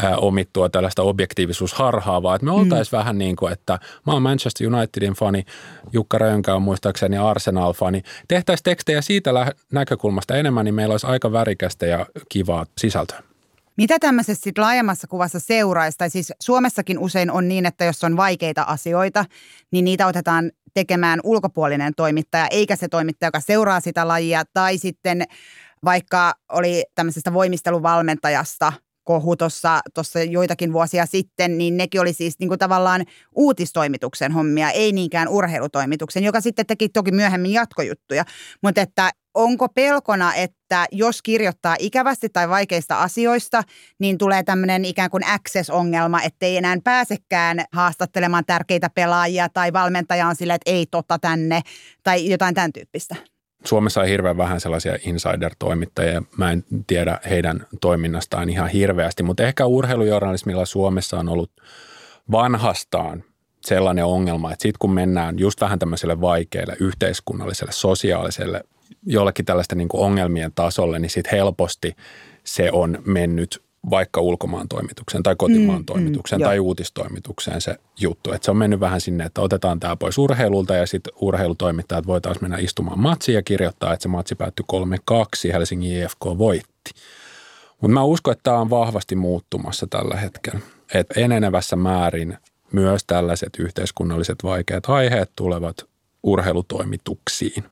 ää, 0.03 0.17
omittua 0.17 0.69
tällaista 0.69 1.03
objektiivisuusharhaa, 1.03 2.23
vaan 2.23 2.37
että 2.37 2.45
me 2.45 2.51
oltaisiin 2.51 2.97
mm. 2.97 2.99
vähän 2.99 3.19
niin 3.19 3.37
kuin, 3.37 3.53
että 3.53 3.79
mä 4.07 4.13
oon 4.13 4.23
Manchester 4.23 4.75
Unitedin 4.75 5.15
fani, 5.15 5.45
Jukka 5.93 6.19
Rönkä 6.19 6.55
on 6.55 6.63
muistaakseni 6.63 7.17
Arsenal-fani. 7.17 8.03
Tehtäisiin 8.29 8.65
tekstejä 8.65 9.01
siitä 9.03 9.35
lä- 9.35 9.53
näkökulmasta 9.73 10.37
enemmän, 10.37 10.65
niin 10.65 10.75
meillä 10.75 10.93
olisi 10.93 11.07
aika 11.07 11.33
värikästä 11.33 11.87
ja 11.87 12.07
kivaa 12.29 12.67
sisältöä. 12.79 13.36
Mitä 13.77 13.99
tämmöisessä 13.99 14.45
sit 14.45 14.59
laajemmassa 14.59 15.07
kuvassa 15.07 15.41
seuraisi? 15.41 15.99
Tai 15.99 16.11
siis 16.11 16.33
Suomessakin 16.43 16.99
usein 16.99 17.31
on 17.31 17.49
niin, 17.49 17.67
että 17.67 17.85
jos 17.85 18.05
on 18.05 18.17
vaikeita 18.17 18.63
asioita, 18.63 19.25
niin 19.73 19.85
niitä 19.85 20.07
otetaan 20.07 20.51
tekemään 20.75 21.21
ulkopuolinen 21.25 21.93
toimittaja, 21.97 22.47
eikä 22.51 22.77
se 22.77 22.89
toimittaja, 22.89 23.29
joka 23.29 23.41
seuraa 23.41 23.81
sitä 23.81 24.09
lajia. 24.09 24.45
Tai 24.55 24.79
sitten 24.79 25.25
vaikka 25.85 26.35
oli 26.53 26.85
tämmöisestä 26.95 27.33
voimisteluvalmentajasta 27.33 28.73
kohu 29.05 29.37
tuossa 29.37 30.23
joitakin 30.31 30.73
vuosia 30.73 31.07
sitten, 31.07 31.59
niin 31.59 31.77
nekin 31.77 32.01
oli 32.01 32.13
siis 32.13 32.39
niin 32.39 32.49
kuin 32.49 32.59
tavallaan 32.59 33.05
uutistoimituksen 33.35 34.33
hommia, 34.33 34.71
ei 34.71 34.93
niinkään 34.93 35.29
urheilutoimituksen, 35.29 36.25
joka 36.25 36.41
sitten 36.41 36.67
teki 36.67 36.89
toki 36.89 37.11
myöhemmin 37.11 37.53
jatkojuttuja. 37.53 38.25
Mutta 38.63 38.81
että 38.81 39.11
onko 39.37 39.69
pelkona, 39.69 40.35
että 40.35 40.87
jos 40.93 41.23
kirjoittaa 41.23 41.77
ikävästi 41.79 42.29
tai 42.29 42.49
vaikeista 42.49 43.03
asioista, 43.03 43.63
niin 43.99 44.19
tulee 44.19 44.43
tämmöinen 44.43 44.85
ikään 44.85 45.11
kuin 45.11 45.27
access-ongelma, 45.27 46.23
ettei 46.23 46.57
enää 46.57 46.77
pääsekään 46.85 47.65
haastattelemaan 47.73 48.45
tärkeitä 48.47 48.91
pelaajia 48.95 49.49
tai 49.49 49.73
valmentaja 49.73 50.27
on 50.27 50.37
silleen, 50.37 50.55
että 50.55 50.71
ei 50.71 50.87
tota 50.91 51.19
tänne 51.19 51.61
tai 52.03 52.31
jotain 52.31 52.55
tämän 52.55 52.73
tyyppistä? 52.73 53.17
Suomessa 53.65 54.01
on 54.01 54.07
hirveän 54.07 54.37
vähän 54.37 54.61
sellaisia 54.61 54.97
insider-toimittajia. 55.07 56.23
Mä 56.37 56.53
en 56.53 56.65
tiedä 56.87 57.21
heidän 57.31 57.67
toiminnastaan 57.81 58.49
ihan 58.49 58.69
hirveästi, 58.69 59.23
mutta 59.23 59.43
ehkä 59.43 59.67
urheilujournalismilla 59.67 60.65
Suomessa 60.65 61.19
on 61.19 61.29
ollut 61.29 61.51
vanhastaan 62.31 63.25
sellainen 63.61 64.05
ongelma, 64.05 64.53
että 64.53 64.63
sitten 64.63 64.79
kun 64.79 64.95
mennään 64.95 65.39
just 65.39 65.61
vähän 65.61 65.79
tämmöiselle 65.79 66.21
vaikealle 66.21 66.77
yhteiskunnalliselle, 66.81 67.73
sosiaaliselle, 67.73 68.61
jollekin 69.07 69.45
tällaista 69.45 69.75
niin 69.75 69.89
kuin 69.89 70.01
ongelmien 70.01 70.53
tasolle, 70.55 70.99
niin 70.99 71.11
sitten 71.11 71.39
helposti 71.39 71.97
se 72.45 72.71
on 72.73 72.99
mennyt 73.07 73.67
vaikka 73.91 74.21
ulkomaan 74.21 74.69
toimituksen 74.69 75.23
tai 75.23 75.37
kotimaan 75.39 75.79
mm, 75.79 75.85
toimituksen 75.85 76.39
mm, 76.39 76.45
tai 76.45 76.57
jo. 76.57 76.63
uutistoimitukseen 76.63 77.61
se 77.61 77.77
juttu. 78.01 78.33
Että 78.33 78.45
se 78.45 78.51
on 78.51 78.57
mennyt 78.57 78.81
vähän 78.81 79.01
sinne, 79.01 79.25
että 79.25 79.41
otetaan 79.41 79.81
tämä 79.81 79.97
pois 79.97 80.19
urheilulta 80.19 80.75
ja 80.75 80.87
sitten 80.87 81.13
urheilutoimittajat 81.21 82.07
voitaisiin 82.07 82.45
mennä 82.45 82.59
istumaan 82.59 82.99
matsiin 82.99 83.35
ja 83.35 83.43
kirjoittaa, 83.43 83.93
että 83.93 84.03
se 84.03 84.09
matsi 84.09 84.35
päättyi 84.35 84.65
3-2, 85.51 85.53
Helsingin 85.53 86.03
IFK 86.03 86.25
voitti. 86.39 86.91
Mutta 87.81 87.95
mä 87.95 88.03
uskon, 88.03 88.33
että 88.33 88.43
tämä 88.43 88.59
on 88.59 88.71
vahvasti 88.71 89.17
muuttumassa 89.17 89.87
tällä 89.87 90.17
hetkellä. 90.17 90.61
Että 90.95 91.21
enenevässä 91.21 91.77
määrin 91.77 92.39
myös 92.73 93.05
tällaiset 93.07 93.53
yhteiskunnalliset 93.59 94.39
vaikeat 94.43 94.87
aiheet 94.87 95.31
tulevat 95.37 95.77
urheilutoimituksiin. 96.23 97.65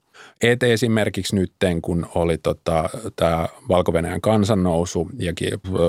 Et 0.42 0.62
esimerkiksi 0.62 1.36
nyt, 1.36 1.52
kun 1.82 2.06
oli 2.14 2.38
tota, 2.38 2.90
tämä 3.16 3.48
valko 3.68 3.92
kansannousu 4.20 5.10
ja 5.18 5.32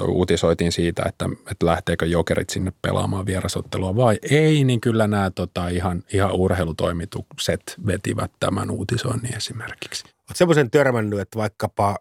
uutisoitiin 0.07 0.71
siitä, 0.71 1.03
että, 1.05 1.25
että 1.51 1.65
lähteekö 1.65 2.05
jokerit 2.05 2.49
sinne 2.49 2.73
pelaamaan 2.81 3.25
vierasottelua 3.25 3.95
vai 3.95 4.19
ei, 4.29 4.63
niin 4.63 4.81
kyllä 4.81 5.07
nämä 5.07 5.31
tota, 5.31 5.67
ihan, 5.67 6.03
ihan 6.13 6.31
urheilutoimitukset 6.31 7.61
vetivät 7.87 8.31
tämän 8.39 8.71
uutisoinnin 8.71 9.35
esimerkiksi. 9.35 10.03
Olet 10.05 10.37
semmoisen 10.37 10.71
törmännyt, 10.71 11.19
että 11.19 11.39
vaikkapa 11.39 11.97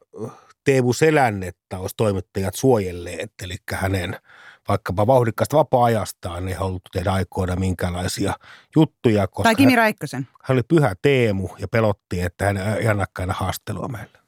Teemu 0.65 0.93
Selännettä 0.93 1.79
olisi 1.79 1.95
toimittajat 1.97 2.55
suojelleet, 2.55 3.33
eli 3.43 3.57
hänen– 3.73 4.17
vaikkapa 4.69 5.07
vauhdikkaasta 5.07 5.57
vapaa-ajastaan, 5.57 6.45
niin 6.45 6.59
haluttu 6.59 6.91
tehdä 6.93 7.13
aikoina 7.13 7.57
minkälaisia 7.57 8.35
juttuja. 8.77 9.27
Koska 9.27 9.43
tai 9.43 9.55
Kimi 9.55 9.77
Räikkösen. 9.77 10.29
Hän 10.43 10.57
oli 10.57 10.63
pyhä 10.63 10.95
Teemu 11.03 11.49
ja 11.59 11.69
pelotti, 11.69 12.21
että 12.21 12.45
hän 12.45 12.57
ei 12.57 12.89
annakkaan 12.89 13.31
haastelua 13.31 13.89
meille. 13.89 14.19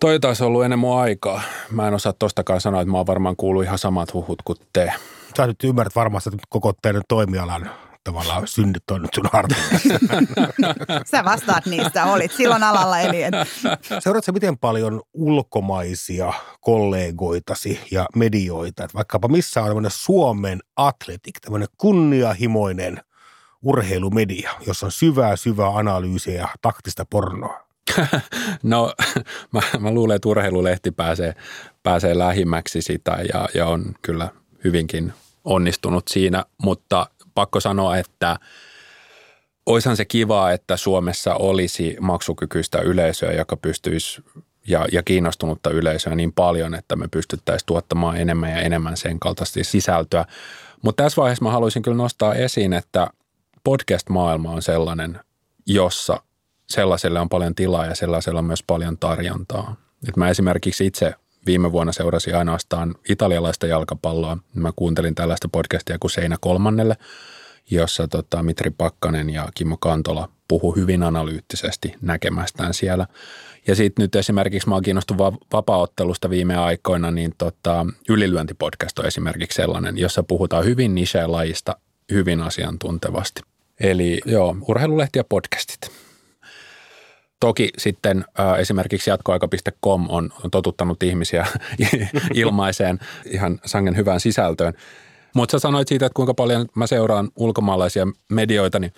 Toi 0.00 0.20
taisi 0.20 0.44
ollut 0.44 0.64
ennen 0.64 0.78
mun 0.78 0.98
aikaa. 0.98 1.42
Mä 1.70 1.88
en 1.88 1.94
osaa 1.94 2.12
tostakaan 2.12 2.60
sanoa, 2.60 2.80
että 2.80 2.90
mä 2.90 2.96
oon 2.96 3.06
varmaan 3.06 3.36
kuullut 3.36 3.64
ihan 3.64 3.78
samat 3.78 4.14
huhut 4.14 4.42
kuin 4.44 4.58
te. 4.72 4.92
Sä 5.36 5.46
nyt 5.46 5.64
ymmärrät 5.64 5.96
varmasti 5.96 6.30
että 6.32 6.46
koko 6.48 6.72
teidän 6.82 7.02
toimialan 7.08 7.70
tavallaan 8.04 8.42
nyt 8.42 9.14
sun 9.14 9.30
Sä 11.10 11.24
vastaat 11.24 11.66
niistä, 11.66 12.06
olit 12.06 12.32
silloin 12.32 12.62
alalla. 12.62 13.00
Eli 13.00 13.22
et... 13.22 13.34
Seuraatko 13.98 14.32
miten 14.32 14.58
paljon 14.58 15.02
ulkomaisia 15.14 16.32
kollegoitasi 16.60 17.80
ja 17.90 18.06
medioita, 18.16 18.84
että 18.84 18.94
vaikkapa 18.94 19.28
missä 19.28 19.60
on 19.60 19.66
tämmöinen 19.66 19.90
Suomen 19.90 20.60
atletik, 20.76 21.40
tämmöinen 21.40 21.68
kunniahimoinen 21.78 23.00
urheilumedia, 23.62 24.50
jossa 24.66 24.86
on 24.86 24.92
syvää, 24.92 25.36
syvää 25.36 25.68
analyysiä 25.68 26.34
ja 26.34 26.48
taktista 26.62 27.04
pornoa? 27.04 27.64
No 28.62 28.92
mä, 29.52 29.60
mä 29.78 29.90
luulen, 29.90 30.16
että 30.16 30.28
urheilulehti 30.28 30.90
pääsee, 30.90 31.34
pääsee 31.82 32.18
lähimmäksi 32.18 32.82
sitä 32.82 33.18
ja, 33.32 33.48
ja 33.54 33.66
on 33.66 33.94
kyllä 34.02 34.28
hyvinkin 34.64 35.12
onnistunut 35.44 36.08
siinä, 36.08 36.44
mutta 36.62 37.06
pakko 37.34 37.60
sanoa, 37.60 37.96
että 37.96 38.38
oishan 39.66 39.96
se 39.96 40.04
kiva, 40.04 40.50
että 40.50 40.76
Suomessa 40.76 41.34
olisi 41.34 41.96
maksukykyistä 42.00 42.80
yleisöä, 42.80 43.32
joka 43.32 43.56
pystyisi 43.56 44.22
ja, 44.68 44.86
ja 44.92 45.02
kiinnostunutta 45.02 45.70
yleisöä 45.70 46.14
niin 46.14 46.32
paljon, 46.32 46.74
että 46.74 46.96
me 46.96 47.08
pystyttäisiin 47.08 47.66
tuottamaan 47.66 48.16
enemmän 48.16 48.50
ja 48.50 48.60
enemmän 48.60 48.96
sen 48.96 49.20
kaltaista 49.20 49.60
sisältöä. 49.62 50.24
Mutta 50.82 51.02
tässä 51.02 51.22
vaiheessa 51.22 51.44
mä 51.44 51.50
haluaisin 51.50 51.82
kyllä 51.82 51.96
nostaa 51.96 52.34
esiin, 52.34 52.72
että 52.72 53.10
podcast-maailma 53.64 54.50
on 54.50 54.62
sellainen, 54.62 55.20
jossa 55.66 56.22
sellaiselle 56.68 57.20
on 57.20 57.28
paljon 57.28 57.54
tilaa 57.54 57.86
ja 57.86 57.94
sellaisella 57.94 58.38
on 58.38 58.44
myös 58.44 58.62
paljon 58.66 58.98
tarjontaa. 58.98 59.76
Et 60.08 60.16
mä 60.16 60.28
esimerkiksi 60.28 60.86
itse 60.86 61.14
viime 61.46 61.72
vuonna 61.72 61.92
seurasin 61.92 62.36
ainoastaan 62.36 62.94
italialaista 63.08 63.66
jalkapalloa. 63.66 64.38
Mä 64.54 64.72
kuuntelin 64.76 65.14
tällaista 65.14 65.48
podcastia 65.48 65.98
kuin 66.00 66.10
Seinä 66.10 66.36
kolmannelle, 66.40 66.96
jossa 67.70 68.08
tota, 68.08 68.42
Mitri 68.42 68.70
Pakkanen 68.70 69.30
ja 69.30 69.48
Kimmo 69.54 69.76
Kantola 69.76 70.28
puhu 70.48 70.76
hyvin 70.76 71.02
analyyttisesti 71.02 71.94
näkemästään 72.00 72.74
siellä. 72.74 73.06
Ja 73.66 73.74
sitten 73.74 74.02
nyt 74.02 74.14
esimerkiksi 74.14 74.68
mä 74.68 74.74
oon 74.74 74.82
kiinnostunut 74.82 75.34
vapaaottelusta 75.52 76.30
viime 76.30 76.56
aikoina, 76.56 77.10
niin 77.10 77.34
tota, 77.38 77.86
Ylilyöntipodcast 78.08 78.98
on 78.98 79.06
esimerkiksi 79.06 79.56
sellainen, 79.56 79.98
jossa 79.98 80.22
puhutaan 80.22 80.64
hyvin 80.64 80.94
niche-lajista 80.94 81.76
hyvin 82.12 82.40
asiantuntevasti. 82.40 83.42
Eli 83.80 84.20
joo, 84.24 84.56
urheilulehti 84.68 85.18
ja 85.18 85.24
podcastit. 85.24 86.03
Toki 87.44 87.68
sitten 87.78 88.24
äh, 88.40 88.60
esimerkiksi 88.60 89.10
jatkoaika.com 89.10 90.06
on, 90.08 90.30
on 90.44 90.50
totuttanut 90.50 91.02
ihmisiä 91.02 91.46
ilmaiseen 92.34 92.98
ihan 93.26 93.60
sangen 93.64 93.96
hyvään 93.96 94.20
sisältöön. 94.20 94.74
Mutta 95.34 95.52
sä 95.52 95.58
sanoit 95.58 95.88
siitä, 95.88 96.06
että 96.06 96.16
kuinka 96.16 96.34
paljon 96.34 96.66
mä 96.74 96.86
seuraan 96.86 97.28
ulkomaalaisia 97.36 98.06
medioita, 98.28 98.78
niin 98.78 98.92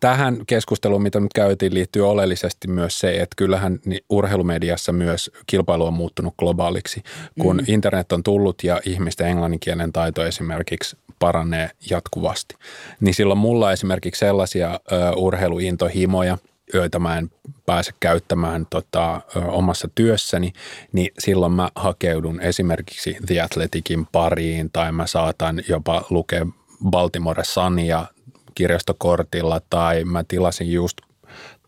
tähän 0.00 0.38
keskusteluun, 0.46 1.02
mitä 1.02 1.20
nyt 1.20 1.32
käytiin, 1.34 1.74
liittyy 1.74 2.08
oleellisesti 2.08 2.68
myös 2.68 2.98
se, 2.98 3.10
että 3.10 3.36
kyllähän 3.36 3.78
urheilumediassa 4.10 4.92
myös 4.92 5.30
kilpailu 5.46 5.86
on 5.86 5.94
muuttunut 5.94 6.34
globaaliksi. 6.38 7.02
Kun 7.40 7.56
mm. 7.56 7.64
internet 7.66 8.12
on 8.12 8.22
tullut 8.22 8.64
ja 8.64 8.80
ihmisten 8.86 9.26
englanninkielen 9.26 9.92
taito 9.92 10.26
esimerkiksi 10.26 10.96
paranee 11.18 11.70
jatkuvasti, 11.90 12.54
niin 13.00 13.14
silloin 13.14 13.38
mulla 13.38 13.72
esimerkiksi 13.72 14.18
sellaisia 14.18 14.80
ö, 14.92 15.12
urheiluintohimoja– 15.16 16.38
joita 16.74 16.98
mä 16.98 17.18
en 17.18 17.30
pääse 17.66 17.92
käyttämään 18.00 18.66
tota, 18.70 19.20
omassa 19.48 19.88
työssäni, 19.94 20.52
niin 20.92 21.10
silloin 21.18 21.52
mä 21.52 21.68
hakeudun 21.74 22.40
esimerkiksi 22.40 23.16
The 23.26 23.40
Athleticin 23.40 24.06
pariin 24.06 24.70
tai 24.72 24.92
mä 24.92 25.06
saatan 25.06 25.62
jopa 25.68 26.04
lukea 26.10 26.46
Baltimore 26.90 27.44
Sunia 27.44 28.06
kirjastokortilla 28.54 29.60
tai 29.70 30.04
mä 30.04 30.24
tilasin 30.28 30.72
just 30.72 30.98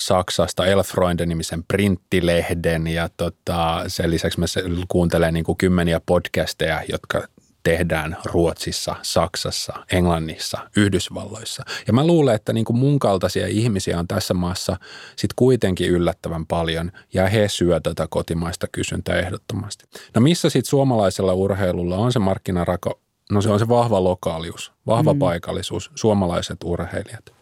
Saksasta 0.01 0.67
Elfreunde-nimisen 0.67 1.65
printtilehden 1.69 2.87
ja 2.87 3.09
tota, 3.17 3.85
sen 3.87 4.11
lisäksi 4.11 4.41
mä 4.41 4.47
kuuntelen 4.89 5.35
niin 5.35 5.45
kuin 5.45 5.59
kymmeniä 5.59 6.01
podcasteja, 6.07 6.83
jotka 6.89 7.23
tehdään 7.63 8.17
Ruotsissa, 8.25 8.97
Saksassa, 9.03 9.73
Englannissa, 9.93 10.59
Yhdysvalloissa. 10.77 11.65
Ja 11.87 11.93
mä 11.93 12.07
luulen, 12.07 12.35
että 12.35 12.53
niin 12.53 12.65
kuin 12.65 12.79
mun 12.79 12.99
kaltaisia 12.99 13.47
ihmisiä 13.47 13.99
on 13.99 14.09
tässä 14.09 14.35
maassa 14.35 14.77
sit 15.17 15.33
kuitenkin 15.37 15.91
yllättävän 15.91 16.47
paljon 16.47 16.93
ja 17.15 17.29
he 17.29 17.49
syö 17.49 17.81
tätä 17.81 18.07
kotimaista 18.11 18.67
kysyntää 18.73 19.17
ehdottomasti. 19.17 19.85
No 20.15 20.21
missä 20.21 20.51
sitten 20.51 20.71
suomalaisella 20.71 21.35
urheilulla 21.35 21.97
on 21.97 22.13
se 22.13 22.19
markkinarako? 22.19 23.01
No 23.31 23.43
se 23.43 23.51
on 23.51 23.59
se 23.59 23.69
vahva 23.69 24.05
lokaalius, 24.05 24.73
vahva 24.87 25.13
mm. 25.13 25.19
paikallisuus, 25.19 25.91
suomalaiset 25.95 26.57
urheilijat. 26.65 27.39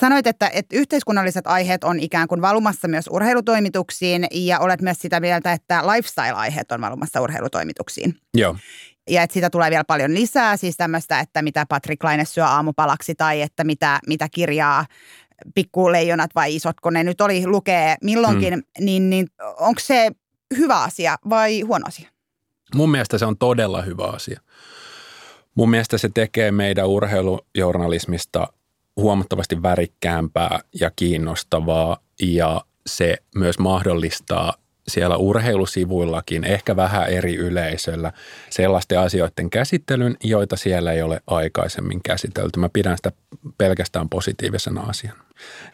Sanoit, 0.00 0.26
että, 0.26 0.50
että 0.52 0.76
yhteiskunnalliset 0.76 1.46
aiheet 1.46 1.84
on 1.84 2.00
ikään 2.00 2.28
kuin 2.28 2.42
valumassa 2.42 2.88
myös 2.88 3.04
urheilutoimituksiin 3.10 4.26
ja 4.30 4.58
olet 4.58 4.82
myös 4.82 4.98
sitä 5.00 5.20
mieltä, 5.20 5.52
että 5.52 5.82
lifestyle-aiheet 5.86 6.72
on 6.72 6.80
valumassa 6.80 7.20
urheilutoimituksiin. 7.20 8.14
Joo 8.34 8.56
ja 9.10 9.22
että 9.22 9.34
sitä 9.34 9.50
tulee 9.50 9.70
vielä 9.70 9.84
paljon 9.84 10.14
lisää, 10.14 10.56
siis 10.56 10.76
tämmöistä, 10.76 11.20
että 11.20 11.42
mitä 11.42 11.66
Patrick 11.68 12.04
Laine 12.04 12.24
syö 12.24 12.44
aamupalaksi 12.44 13.14
tai 13.14 13.42
että 13.42 13.64
mitä, 13.64 14.00
mitä 14.06 14.28
kirjaa 14.28 14.86
pikkuleijonat 15.54 16.30
vai 16.34 16.54
isot, 16.54 16.80
kun 16.80 16.92
ne 16.92 17.04
nyt 17.04 17.20
oli 17.20 17.46
lukee 17.46 17.96
milloinkin, 18.02 18.52
hmm. 18.52 18.84
niin, 18.84 19.10
niin 19.10 19.26
onko 19.58 19.80
se 19.80 20.10
hyvä 20.56 20.82
asia 20.82 21.16
vai 21.30 21.60
huono 21.60 21.84
asia? 21.88 22.08
Mun 22.74 22.90
mielestä 22.90 23.18
se 23.18 23.26
on 23.26 23.38
todella 23.38 23.82
hyvä 23.82 24.04
asia. 24.04 24.40
Mun 25.54 25.70
mielestä 25.70 25.98
se 25.98 26.10
tekee 26.14 26.52
meidän 26.52 26.88
urheilujournalismista 26.88 28.48
huomattavasti 28.96 29.62
värikkäämpää 29.62 30.60
ja 30.80 30.90
kiinnostavaa 30.96 31.98
ja 32.22 32.64
se 32.86 33.16
myös 33.34 33.58
mahdollistaa 33.58 34.54
siellä 34.88 35.16
urheilusivuillakin, 35.16 36.44
ehkä 36.44 36.76
vähän 36.76 37.08
eri 37.08 37.36
yleisöllä, 37.36 38.12
sellaisten 38.50 38.98
asioiden 38.98 39.50
käsittelyn, 39.50 40.16
joita 40.22 40.56
siellä 40.56 40.92
ei 40.92 41.02
ole 41.02 41.20
aikaisemmin 41.26 42.02
käsitelty. 42.02 42.60
Mä 42.60 42.68
pidän 42.68 42.96
sitä 42.96 43.12
pelkästään 43.58 44.08
positiivisena 44.08 44.80
asiana. 44.80 45.24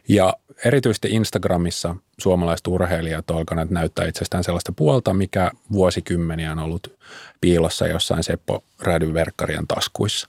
Ja 0.09 0.35
erityisesti 0.65 1.09
Instagramissa 1.11 1.97
suomalaiset 2.19 2.67
urheilijat 2.67 3.31
alkaneet 3.31 3.71
näyttää 3.71 4.07
itsestään 4.07 4.45
sellaista 4.45 4.73
puolta, 4.73 5.15
mikä 5.15 5.51
vuosikymmeniä 5.73 6.53
on 6.53 6.59
ollut 6.59 6.99
piilossa 7.41 7.87
jossain 7.87 8.25
Seppo 8.25 8.65
Rädyverkkarien 8.81 9.67
taskuissa. 9.67 10.29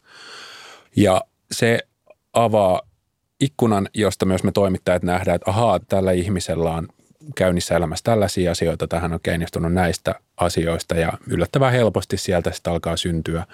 Ja 0.95 1.21
se 1.51 1.79
avaa 2.33 2.81
ikkunan, 3.39 3.89
josta 3.93 4.25
myös 4.25 4.43
me 4.43 4.51
toimittajat 4.51 5.03
nähdään, 5.03 5.35
että 5.35 5.51
ahaa, 5.51 5.79
tällä 5.79 6.11
ihmisellä 6.11 6.71
on 6.71 6.87
käynnissä 7.35 7.75
elämässä 7.75 8.03
tällaisia 8.03 8.51
asioita, 8.51 8.87
tähän 8.87 9.13
on 9.13 9.19
kiinnostunut 9.23 9.73
näistä 9.73 10.15
asioista 10.37 10.95
ja 10.95 11.13
yllättävän 11.27 11.71
helposti 11.71 12.17
sieltä 12.17 12.51
sitten 12.51 12.73
alkaa 12.73 12.97
syntyä 12.97 13.45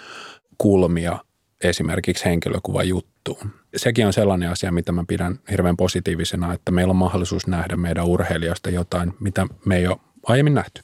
kulmia 0.57 1.19
esimerkiksi 1.63 2.25
henkilökuvajuttuun. 2.25 3.53
Sekin 3.75 4.05
on 4.05 4.13
sellainen 4.13 4.49
asia, 4.49 4.71
mitä 4.71 4.91
mä 4.91 5.03
pidän 5.07 5.39
hirveän 5.51 5.77
positiivisena, 5.77 6.53
että 6.53 6.71
meillä 6.71 6.91
on 6.91 6.97
mahdollisuus 6.97 7.47
nähdä 7.47 7.75
meidän 7.75 8.05
urheilijoista 8.05 8.69
jotain, 8.69 9.13
mitä 9.19 9.47
me 9.65 9.77
ei 9.77 9.87
ole 9.87 9.97
aiemmin 10.23 10.53
nähty. 10.53 10.81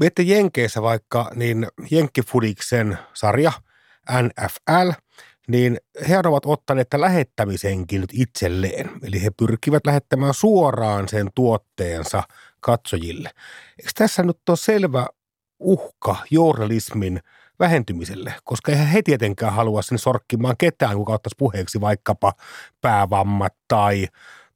Miette 0.00 0.22
Jenkeissä 0.22 0.82
vaikka, 0.82 1.30
niin 1.34 1.66
Jenkkifudiksen 1.90 2.98
sarja 3.14 3.52
NFL, 4.22 4.90
niin 5.48 5.76
he 6.08 6.18
ovat 6.18 6.46
ottaneet 6.46 6.88
lähettämisenkin 6.96 8.00
nyt 8.00 8.10
itselleen. 8.12 8.90
Eli 9.02 9.22
he 9.22 9.30
pyrkivät 9.30 9.86
lähettämään 9.86 10.34
suoraan 10.34 11.08
sen 11.08 11.28
tuotteensa 11.34 12.22
katsojille. 12.60 13.30
Eikö 13.78 13.90
tässä 13.94 14.22
nyt 14.22 14.48
ole 14.48 14.56
selvä 14.56 15.06
uhka 15.58 16.16
journalismin 16.30 17.20
vähentymiselle, 17.58 18.34
koska 18.44 18.72
eihän 18.72 18.86
he 18.86 19.02
tietenkään 19.02 19.52
halua 19.52 19.82
sen 19.82 19.98
sorkkimaan 19.98 20.56
ketään, 20.58 20.96
kuka 20.96 21.12
ottaisi 21.12 21.36
puheeksi 21.38 21.80
vaikkapa 21.80 22.32
päävammat 22.80 23.54
tai 23.68 24.06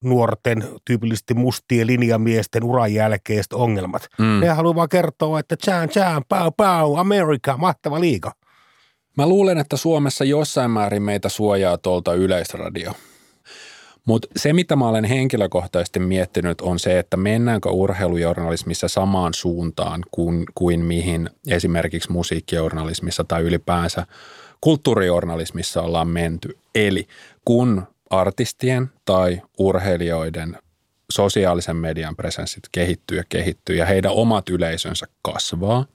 nuorten, 0.05 0.65
tyypillisesti 0.85 1.35
mustien 1.35 1.87
linjamiesten 1.87 2.65
uran 2.65 2.95
jälkeiset 2.95 3.53
ongelmat. 3.53 4.09
Mm. 4.19 4.41
Ne 4.41 4.49
haluaa 4.49 4.75
vaan 4.75 4.89
kertoa, 4.89 5.41
että 5.41 5.57
tjään, 5.57 5.89
tjään, 5.89 6.23
pau, 6.29 6.51
pau, 6.51 6.97
Amerika, 6.97 7.57
mahtava 7.57 8.01
liiga. 8.01 8.33
Mä 9.17 9.27
luulen, 9.27 9.59
että 9.59 9.77
Suomessa 9.77 10.25
jossain 10.25 10.71
määrin 10.71 11.03
meitä 11.03 11.29
suojaa 11.29 11.79
tuolta 11.79 12.15
yleisradio. 12.15 12.93
Mutta 14.05 14.29
se, 14.37 14.53
mitä 14.53 14.77
mä 14.77 14.89
olen 14.89 15.05
henkilökohtaisesti 15.05 15.99
miettinyt, 15.99 16.61
on 16.61 16.79
se, 16.79 16.99
että 16.99 17.17
mennäänkö 17.17 17.71
urheilujournalismissa 17.71 18.89
samaan 18.89 19.35
suuntaan 19.35 20.03
kuin, 20.11 20.45
kuin 20.55 20.81
mihin 20.81 21.31
esimerkiksi 21.49 22.13
musiikkijournalismissa 22.13 23.25
tai 23.25 23.43
ylipäänsä 23.43 24.07
kulttuurijournalismissa 24.61 25.83
ollaan 25.83 26.09
menty. 26.09 26.59
Eli 26.75 27.09
kun 27.45 27.83
artistien 28.11 28.91
tai 29.05 29.43
urheilijoiden 29.59 30.59
sosiaalisen 31.11 31.77
median 31.77 32.17
presenssit 32.17 32.63
kehittyy 32.73 33.19
ja 33.19 33.25
kehittyy 33.29 33.77
ja 33.77 33.87
heidän 33.87 34.13
omat 34.13 34.49
yleisönsä 34.49 35.07
kasvaa, 35.23 35.87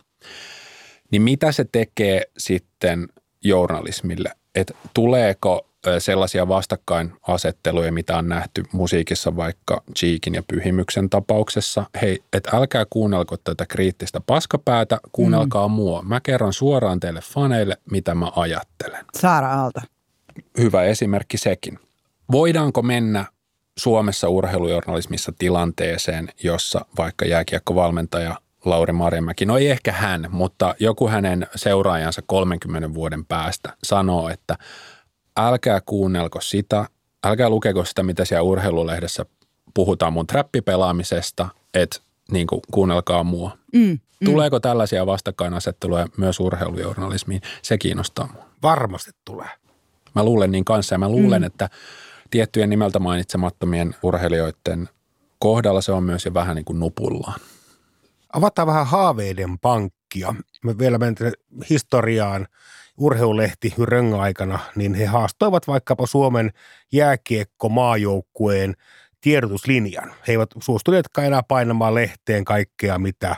niin 1.15 1.21
mitä 1.21 1.51
se 1.51 1.65
tekee 1.71 2.21
sitten 2.37 3.07
journalismille? 3.43 4.31
Että 4.55 4.73
tuleeko 4.93 5.67
sellaisia 5.99 6.47
vastakkainasetteluja, 6.47 7.91
mitä 7.91 8.17
on 8.17 8.27
nähty 8.29 8.63
musiikissa 8.71 9.35
vaikka 9.35 9.83
Cheekin 9.97 10.33
ja 10.33 10.43
Pyhimyksen 10.47 11.09
tapauksessa. 11.09 11.85
Hei, 12.01 12.23
että 12.33 12.57
älkää 12.57 12.85
kuunnelko 12.89 13.37
tätä 13.37 13.65
kriittistä 13.65 14.21
paskapäätä, 14.25 14.97
kuunnelkaa 15.11 15.67
mm. 15.67 15.73
mua. 15.73 16.01
Mä 16.01 16.19
kerron 16.19 16.53
suoraan 16.53 16.99
teille 16.99 17.21
faneille, 17.21 17.77
mitä 17.91 18.15
mä 18.15 18.31
ajattelen. 18.35 19.05
Saara 19.19 19.53
Aalto. 19.53 19.81
Hyvä 20.57 20.83
esimerkki 20.83 21.37
sekin. 21.37 21.79
Voidaanko 22.31 22.81
mennä 22.81 23.25
Suomessa 23.77 24.29
urheilujournalismissa 24.29 25.33
tilanteeseen, 25.39 26.29
jossa 26.43 26.85
vaikka 26.97 27.25
jääkiekkovalmentaja 27.25 28.35
Lauri 28.65 28.93
Marjamäki, 28.93 29.45
no 29.45 29.57
ei 29.57 29.69
ehkä 29.69 29.91
hän, 29.91 30.27
mutta 30.29 30.75
joku 30.79 31.07
hänen 31.07 31.47
seuraajansa 31.55 32.21
30 32.25 32.93
vuoden 32.93 33.25
päästä 33.25 33.73
sanoo, 33.83 34.29
että 34.29 34.55
älkää 35.37 35.81
kuunnelko 35.85 36.41
sitä, 36.41 36.85
älkää 37.25 37.49
lukeko 37.49 37.85
sitä, 37.85 38.03
mitä 38.03 38.25
siellä 38.25 38.41
urheilulehdessä 38.41 39.25
puhutaan 39.73 40.13
mun 40.13 40.27
trappipelaamisesta, 40.27 41.49
että 41.73 41.99
niin 42.31 42.47
kuin, 42.47 42.61
kuunnelkaa 42.71 43.23
mua. 43.23 43.57
Mm, 43.73 43.81
mm. 43.81 43.99
Tuleeko 44.25 44.59
tällaisia 44.59 45.05
vastakkainasetteluja 45.05 46.07
myös 46.17 46.39
urheilujournalismiin? 46.39 47.41
Se 47.61 47.77
kiinnostaa 47.77 48.29
mua. 48.33 48.45
Varmasti 48.63 49.11
tulee. 49.25 49.49
Mä 50.15 50.23
luulen 50.23 50.51
niin 50.51 50.65
kanssa 50.65 50.95
ja 50.95 50.99
mä 50.99 51.09
luulen, 51.09 51.41
mm. 51.41 51.45
että 51.45 51.69
tiettyjen 52.31 52.69
nimeltä 52.69 52.99
mainitsemattomien 52.99 53.95
urheilijoiden 54.03 54.89
kohdalla 55.39 55.81
se 55.81 55.91
on 55.91 56.03
myös 56.03 56.25
jo 56.25 56.33
vähän 56.33 56.55
niin 56.55 56.65
kuin 56.65 56.79
nupullaan. 56.79 57.39
Avataan 58.35 58.67
vähän 58.67 58.87
haaveiden 58.87 59.59
pankkia. 59.59 60.35
Me 60.63 60.77
vielä 60.77 60.97
mennään 60.97 61.33
historiaan 61.69 62.47
urheulehti 62.97 63.73
Rönga 63.81 64.21
aikana, 64.21 64.59
niin 64.75 64.93
he 64.93 65.05
haastoivat 65.05 65.67
vaikkapa 65.67 66.07
Suomen 66.07 66.51
jääkiekko-maajoukkueen 66.93 68.73
tiedotuslinjan. 69.21 70.09
He 70.27 70.33
eivät 70.33 70.49
suostuneetkaan 70.59 71.27
enää 71.27 71.43
painamaan 71.47 71.95
lehteen 71.95 72.45
kaikkea, 72.45 72.99
mitä 72.99 73.35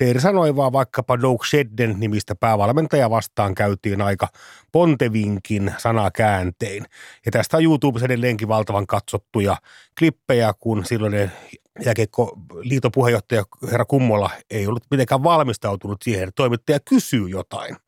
Leiri 0.00 0.20
sanoi, 0.20 0.56
vaan 0.56 0.72
vaikkapa 0.72 1.20
Doug 1.22 1.44
Shedden 1.44 1.94
nimistä 1.98 2.34
päävalmentaja 2.34 3.10
vastaan 3.10 3.54
käytiin 3.54 4.02
aika 4.02 4.28
pontevinkin 4.72 5.74
sanakääntein. 5.78 6.84
Ja 7.26 7.32
tästä 7.32 7.56
on 7.56 7.64
YouTubessa 7.64 8.06
edelleenkin 8.06 8.48
valtavan 8.48 8.86
katsottuja 8.86 9.56
klippejä, 9.98 10.52
kun 10.60 10.84
silloin 10.84 11.30
jääkiekko 11.84 12.38
liiton 12.62 12.92
puheenjohtaja 12.92 13.44
herra 13.70 13.84
Kummola 13.84 14.30
ei 14.50 14.66
ollut 14.66 14.84
mitenkään 14.90 15.22
valmistautunut 15.22 16.02
siihen, 16.02 16.22
että 16.22 16.42
toimittaja 16.42 16.80
kysyy 16.80 17.28
jotain– 17.28 17.76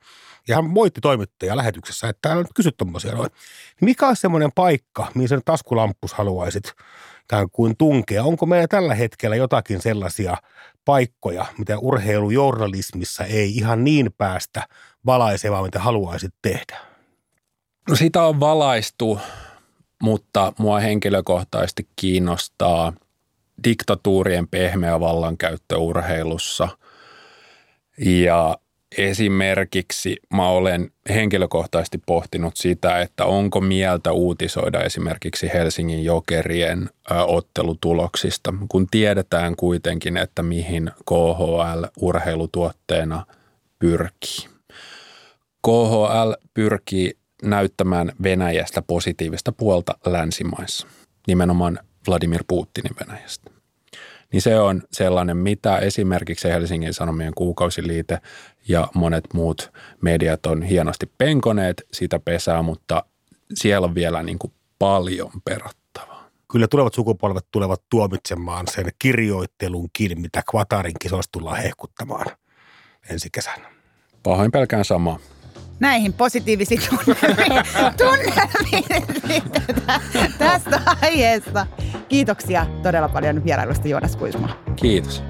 ja 0.48 0.54
hän 0.54 0.64
moitti 0.64 1.00
toimittajaa 1.00 1.56
lähetyksessä, 1.56 2.08
että 2.08 2.28
hän 2.28 2.38
on 2.38 2.44
kysyt 2.54 2.76
tuommoisia 2.76 3.14
noin. 3.14 3.30
Mikä 3.80 4.08
on 4.08 4.16
semmoinen 4.16 4.52
paikka, 4.54 5.06
mihin 5.14 5.28
sen 5.28 5.40
taskulampus 5.44 6.12
haluaisit 6.12 6.72
ikään 7.24 7.50
kuin 7.52 7.76
tunkea? 7.76 8.24
Onko 8.24 8.46
meillä 8.46 8.68
tällä 8.68 8.94
hetkellä 8.94 9.36
jotakin 9.36 9.82
sellaisia 9.82 10.36
paikkoja, 10.84 11.46
mitä 11.58 11.78
urheilujournalismissa 11.78 13.24
ei 13.24 13.56
ihan 13.56 13.84
niin 13.84 14.10
päästä 14.18 14.68
valaisevaa, 15.06 15.62
mitä 15.62 15.78
haluaisit 15.78 16.34
tehdä? 16.42 16.76
No 17.88 17.96
sitä 17.96 18.22
on 18.22 18.40
valaistu, 18.40 19.20
mutta 20.02 20.52
mua 20.58 20.80
henkilökohtaisesti 20.80 21.88
kiinnostaa 21.96 22.92
diktatuurien 23.64 24.48
pehmeä 24.48 25.00
vallankäyttö 25.00 25.76
urheilussa 25.78 26.68
ja 27.98 28.58
Esimerkiksi 28.98 30.16
mä 30.34 30.48
olen 30.48 30.90
henkilökohtaisesti 31.08 31.98
pohtinut 32.06 32.56
sitä, 32.56 33.00
että 33.00 33.24
onko 33.24 33.60
mieltä 33.60 34.12
uutisoida 34.12 34.80
esimerkiksi 34.80 35.50
Helsingin 35.54 36.04
jokerien 36.04 36.90
ottelutuloksista, 37.26 38.54
kun 38.68 38.86
tiedetään 38.90 39.56
kuitenkin, 39.56 40.16
että 40.16 40.42
mihin 40.42 40.90
KHL 41.04 41.84
urheilutuotteena 42.00 43.26
pyrkii. 43.78 44.48
KHL 45.66 46.32
pyrkii 46.54 47.12
näyttämään 47.42 48.12
Venäjästä 48.22 48.82
positiivista 48.82 49.52
puolta 49.52 49.94
länsimaissa, 50.06 50.86
nimenomaan 51.26 51.78
Vladimir 52.08 52.44
Putinin 52.48 52.96
Venäjästä 53.00 53.50
niin 54.32 54.42
se 54.42 54.60
on 54.60 54.82
sellainen, 54.92 55.36
mitä 55.36 55.78
esimerkiksi 55.78 56.48
Helsingin 56.48 56.94
Sanomien 56.94 57.34
kuukausiliite 57.34 58.18
ja 58.68 58.88
monet 58.94 59.24
muut 59.34 59.72
mediat 60.00 60.46
on 60.46 60.62
hienosti 60.62 61.10
penkoneet 61.18 61.82
sitä 61.92 62.18
pesää, 62.18 62.62
mutta 62.62 63.04
siellä 63.54 63.84
on 63.84 63.94
vielä 63.94 64.22
niin 64.22 64.38
kuin 64.38 64.52
paljon 64.78 65.30
perattavaa. 65.44 66.28
Kyllä 66.52 66.68
tulevat 66.68 66.94
sukupolvet 66.94 67.46
tulevat 67.50 67.82
tuomitsemaan 67.90 68.66
sen 68.68 68.86
kirjoittelunkin, 68.98 70.20
mitä 70.20 70.42
Kvatarin 70.50 70.94
kisoista 71.00 71.32
tullaan 71.32 71.62
hehkuttamaan 71.62 72.26
ensi 73.10 73.28
kesänä. 73.32 73.70
Pahoin 74.22 74.52
pelkään 74.52 74.84
samaa. 74.84 75.18
Näihin 75.82 76.12
positiivisiin 76.12 76.80
tunnelmiin, 76.90 77.62
tunnelmiin 78.02 79.42
tästä 80.38 80.80
aiheesta. 81.02 81.66
Kiitoksia 82.08 82.66
todella 82.82 83.08
paljon 83.08 83.44
vierailusta 83.44 83.88
Joonas 83.88 84.16
Kuisma. 84.16 84.48
Kiitos. 84.76 85.22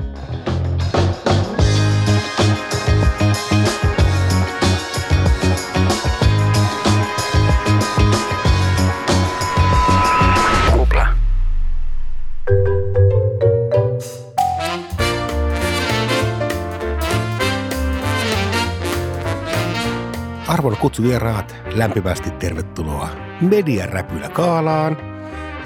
Arvon 20.52 20.76
kutsuvieraat, 20.76 21.56
lämpimästi 21.74 22.30
tervetuloa 22.30 23.08
Mediaräpylä 23.40 24.28
Kaalaan, 24.28 24.96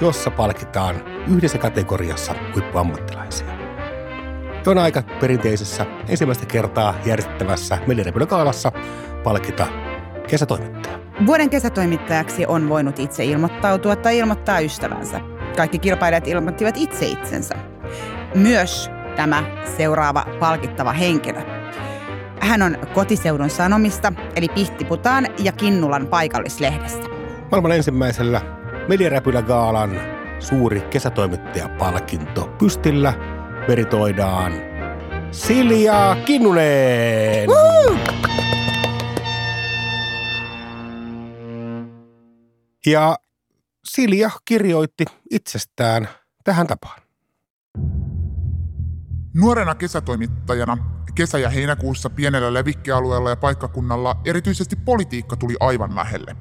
jossa 0.01 0.31
palkitaan 0.31 0.95
yhdessä 1.27 1.57
kategoriassa 1.57 2.35
huippuammattilaisia. 2.53 3.47
On 4.67 4.77
aika 4.77 5.03
perinteisessä 5.19 5.85
ensimmäistä 6.07 6.45
kertaa 6.45 6.95
järjestettävässä 7.05 7.77
Mediaräpylä 7.87 8.25
Kaalassa 8.25 8.71
palkita 9.23 9.67
kesätoimittaja. 10.27 10.99
Vuoden 11.25 11.49
kesätoimittajaksi 11.49 12.45
on 12.45 12.69
voinut 12.69 12.99
itse 12.99 13.25
ilmoittautua 13.25 13.95
tai 13.95 14.17
ilmoittaa 14.17 14.59
ystävänsä. 14.59 15.21
Kaikki 15.57 15.79
kilpailijat 15.79 16.27
ilmoittivat 16.27 16.77
itse 16.77 17.05
itsensä. 17.05 17.55
Myös 18.35 18.91
tämä 19.15 19.43
seuraava 19.77 20.25
palkittava 20.39 20.91
henkilö. 20.91 21.56
Hän 22.47 22.61
on 22.61 22.77
kotiseudun 22.93 23.49
sanomista, 23.49 24.13
eli 24.35 24.49
Pihtiputaan 24.49 25.27
ja 25.39 25.51
Kinnulan 25.51 26.07
paikallislehdestä. 26.07 27.07
Maailman 27.51 27.71
ensimmäisellä 27.71 28.41
Mediaräpylä 28.87 29.41
Gaalan 29.41 30.01
suuri 30.39 30.81
kesätoimittajapalkinto 30.81 32.47
pystillä 32.59 33.13
veritoidaan 33.67 34.53
Silja 35.31 36.17
Kinnunen! 36.25 37.49
Woo! 37.49 37.97
Ja 42.85 43.15
Silja 43.87 44.29
kirjoitti 44.45 45.05
itsestään 45.31 46.09
tähän 46.43 46.67
tapaan. 46.67 47.06
Nuorena 49.37 49.75
kesätoimittajana 49.75 50.77
kesä- 51.15 51.39
ja 51.39 51.49
heinäkuussa 51.49 52.09
pienellä 52.09 52.53
levikkialueella 52.53 53.29
ja 53.29 53.35
paikkakunnalla 53.35 54.21
erityisesti 54.25 54.75
politiikka 54.75 55.35
tuli 55.35 55.55
aivan 55.59 55.95
lähelle. 55.95 56.35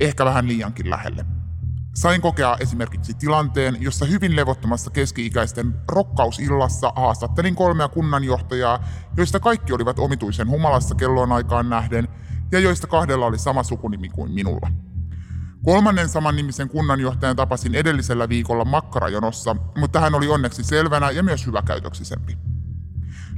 Ehkä 0.00 0.24
vähän 0.24 0.48
liiankin 0.48 0.90
lähelle. 0.90 1.24
Sain 1.94 2.20
kokea 2.20 2.56
esimerkiksi 2.60 3.14
tilanteen, 3.14 3.76
jossa 3.80 4.04
hyvin 4.06 4.36
levottomassa 4.36 4.90
keski-ikäisten 4.90 5.74
rokkausillassa 5.88 6.92
haastattelin 6.96 7.54
kolmea 7.54 7.88
kunnanjohtajaa, 7.88 8.84
joista 9.16 9.40
kaikki 9.40 9.72
olivat 9.72 9.98
omituisen 9.98 10.48
humalassa 10.48 10.94
kelloon 10.94 11.32
aikaan 11.32 11.70
nähden 11.70 12.08
ja 12.52 12.58
joista 12.58 12.86
kahdella 12.86 13.26
oli 13.26 13.38
sama 13.38 13.62
sukunimi 13.62 14.08
kuin 14.08 14.32
minulla. 14.32 14.91
Kolmannen 15.64 16.08
saman 16.08 16.36
nimisen 16.36 16.68
kunnanjohtajan 16.68 17.36
tapasin 17.36 17.74
edellisellä 17.74 18.28
viikolla 18.28 18.64
makkarajonossa, 18.64 19.56
mutta 19.76 20.00
hän 20.00 20.14
oli 20.14 20.28
onneksi 20.28 20.64
selvänä 20.64 21.10
ja 21.10 21.22
myös 21.22 21.46
hyväkäytöksisempi. 21.46 22.36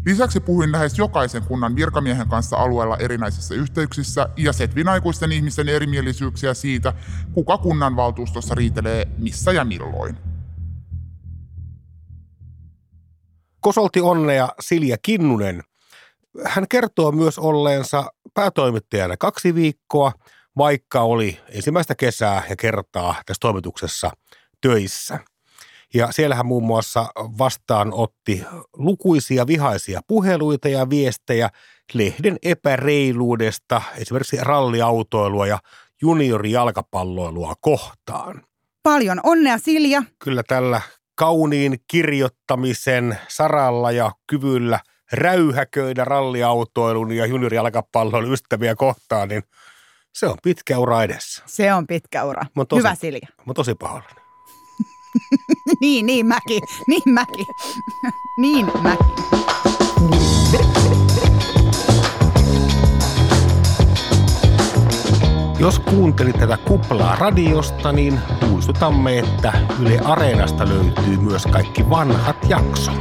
Lisäksi 0.06 0.40
puhuin 0.40 0.72
lähes 0.72 0.98
jokaisen 0.98 1.42
kunnan 1.42 1.76
virkamiehen 1.76 2.28
kanssa 2.28 2.56
alueella 2.56 2.96
erinäisissä 2.96 3.54
yhteyksissä 3.54 4.28
ja 4.36 4.52
setvin 4.52 4.88
aikuisten 4.88 5.32
ihmisten 5.32 5.68
erimielisyyksiä 5.68 6.54
siitä, 6.54 6.92
kuka 7.32 7.58
kunnan 7.58 7.96
valtuustossa 7.96 8.54
riitelee 8.54 9.08
missä 9.18 9.52
ja 9.52 9.64
milloin. 9.64 10.16
Kosolti 13.60 14.00
onnea 14.00 14.48
Silja 14.60 14.96
Kinnunen. 15.02 15.62
Hän 16.44 16.68
kertoo 16.68 17.12
myös 17.12 17.38
olleensa 17.38 18.04
päätoimittajana 18.34 19.16
kaksi 19.16 19.54
viikkoa– 19.54 20.12
vaikka 20.56 21.00
oli 21.00 21.40
ensimmäistä 21.48 21.94
kesää 21.94 22.42
ja 22.48 22.56
kertaa 22.56 23.14
tässä 23.26 23.40
toimituksessa 23.40 24.10
töissä. 24.60 25.18
Ja 25.94 26.12
siellähän 26.12 26.46
muun 26.46 26.64
muassa 26.64 27.06
vastaan 27.16 27.92
otti 27.92 28.44
lukuisia 28.76 29.46
vihaisia 29.46 30.00
puheluita 30.06 30.68
ja 30.68 30.90
viestejä 30.90 31.50
lehden 31.92 32.36
epäreiluudesta, 32.42 33.82
esimerkiksi 33.96 34.38
ralliautoilua 34.40 35.46
ja 35.46 35.58
juniorijalkapalloilua 36.02 37.54
kohtaan. 37.60 38.42
Paljon 38.82 39.20
onnea 39.22 39.58
Silja. 39.58 40.02
Kyllä 40.18 40.42
tällä 40.42 40.80
kauniin 41.14 41.78
kirjoittamisen 41.90 43.18
saralla 43.28 43.92
ja 43.92 44.12
kyvyllä 44.26 44.80
räyhäköidä 45.12 46.04
ralliautoilun 46.04 47.12
ja 47.12 47.26
juniorijalkapallon 47.26 48.32
ystäviä 48.32 48.74
kohtaan, 48.74 49.28
niin– 49.28 49.42
se 50.14 50.26
on 50.26 50.36
pitkä 50.42 50.78
ura 50.78 51.02
edessä. 51.02 51.42
Se 51.46 51.72
on 51.74 51.86
pitkä 51.86 52.24
ura. 52.24 52.42
tosi, 52.68 52.78
Hyvä 52.78 52.94
Silja. 52.94 53.28
Mä 53.46 53.54
tosi 53.54 53.74
pahoillani. 53.74 54.20
niin, 55.80 56.06
niin 56.06 56.26
mäkin. 56.26 56.62
Niin 56.86 57.02
mäkin. 57.06 57.46
niin 58.42 58.66
mäkin. 58.82 59.06
Jos 65.58 65.78
kuuntelit 65.78 66.38
tätä 66.38 66.56
kuplaa 66.56 67.16
radiosta, 67.16 67.92
niin 67.92 68.20
muistutamme, 68.48 69.18
että 69.18 69.52
Yle 69.80 69.98
Areenasta 69.98 70.68
löytyy 70.68 71.16
myös 71.16 71.46
kaikki 71.46 71.90
vanhat 71.90 72.36
jaksot. 72.48 72.94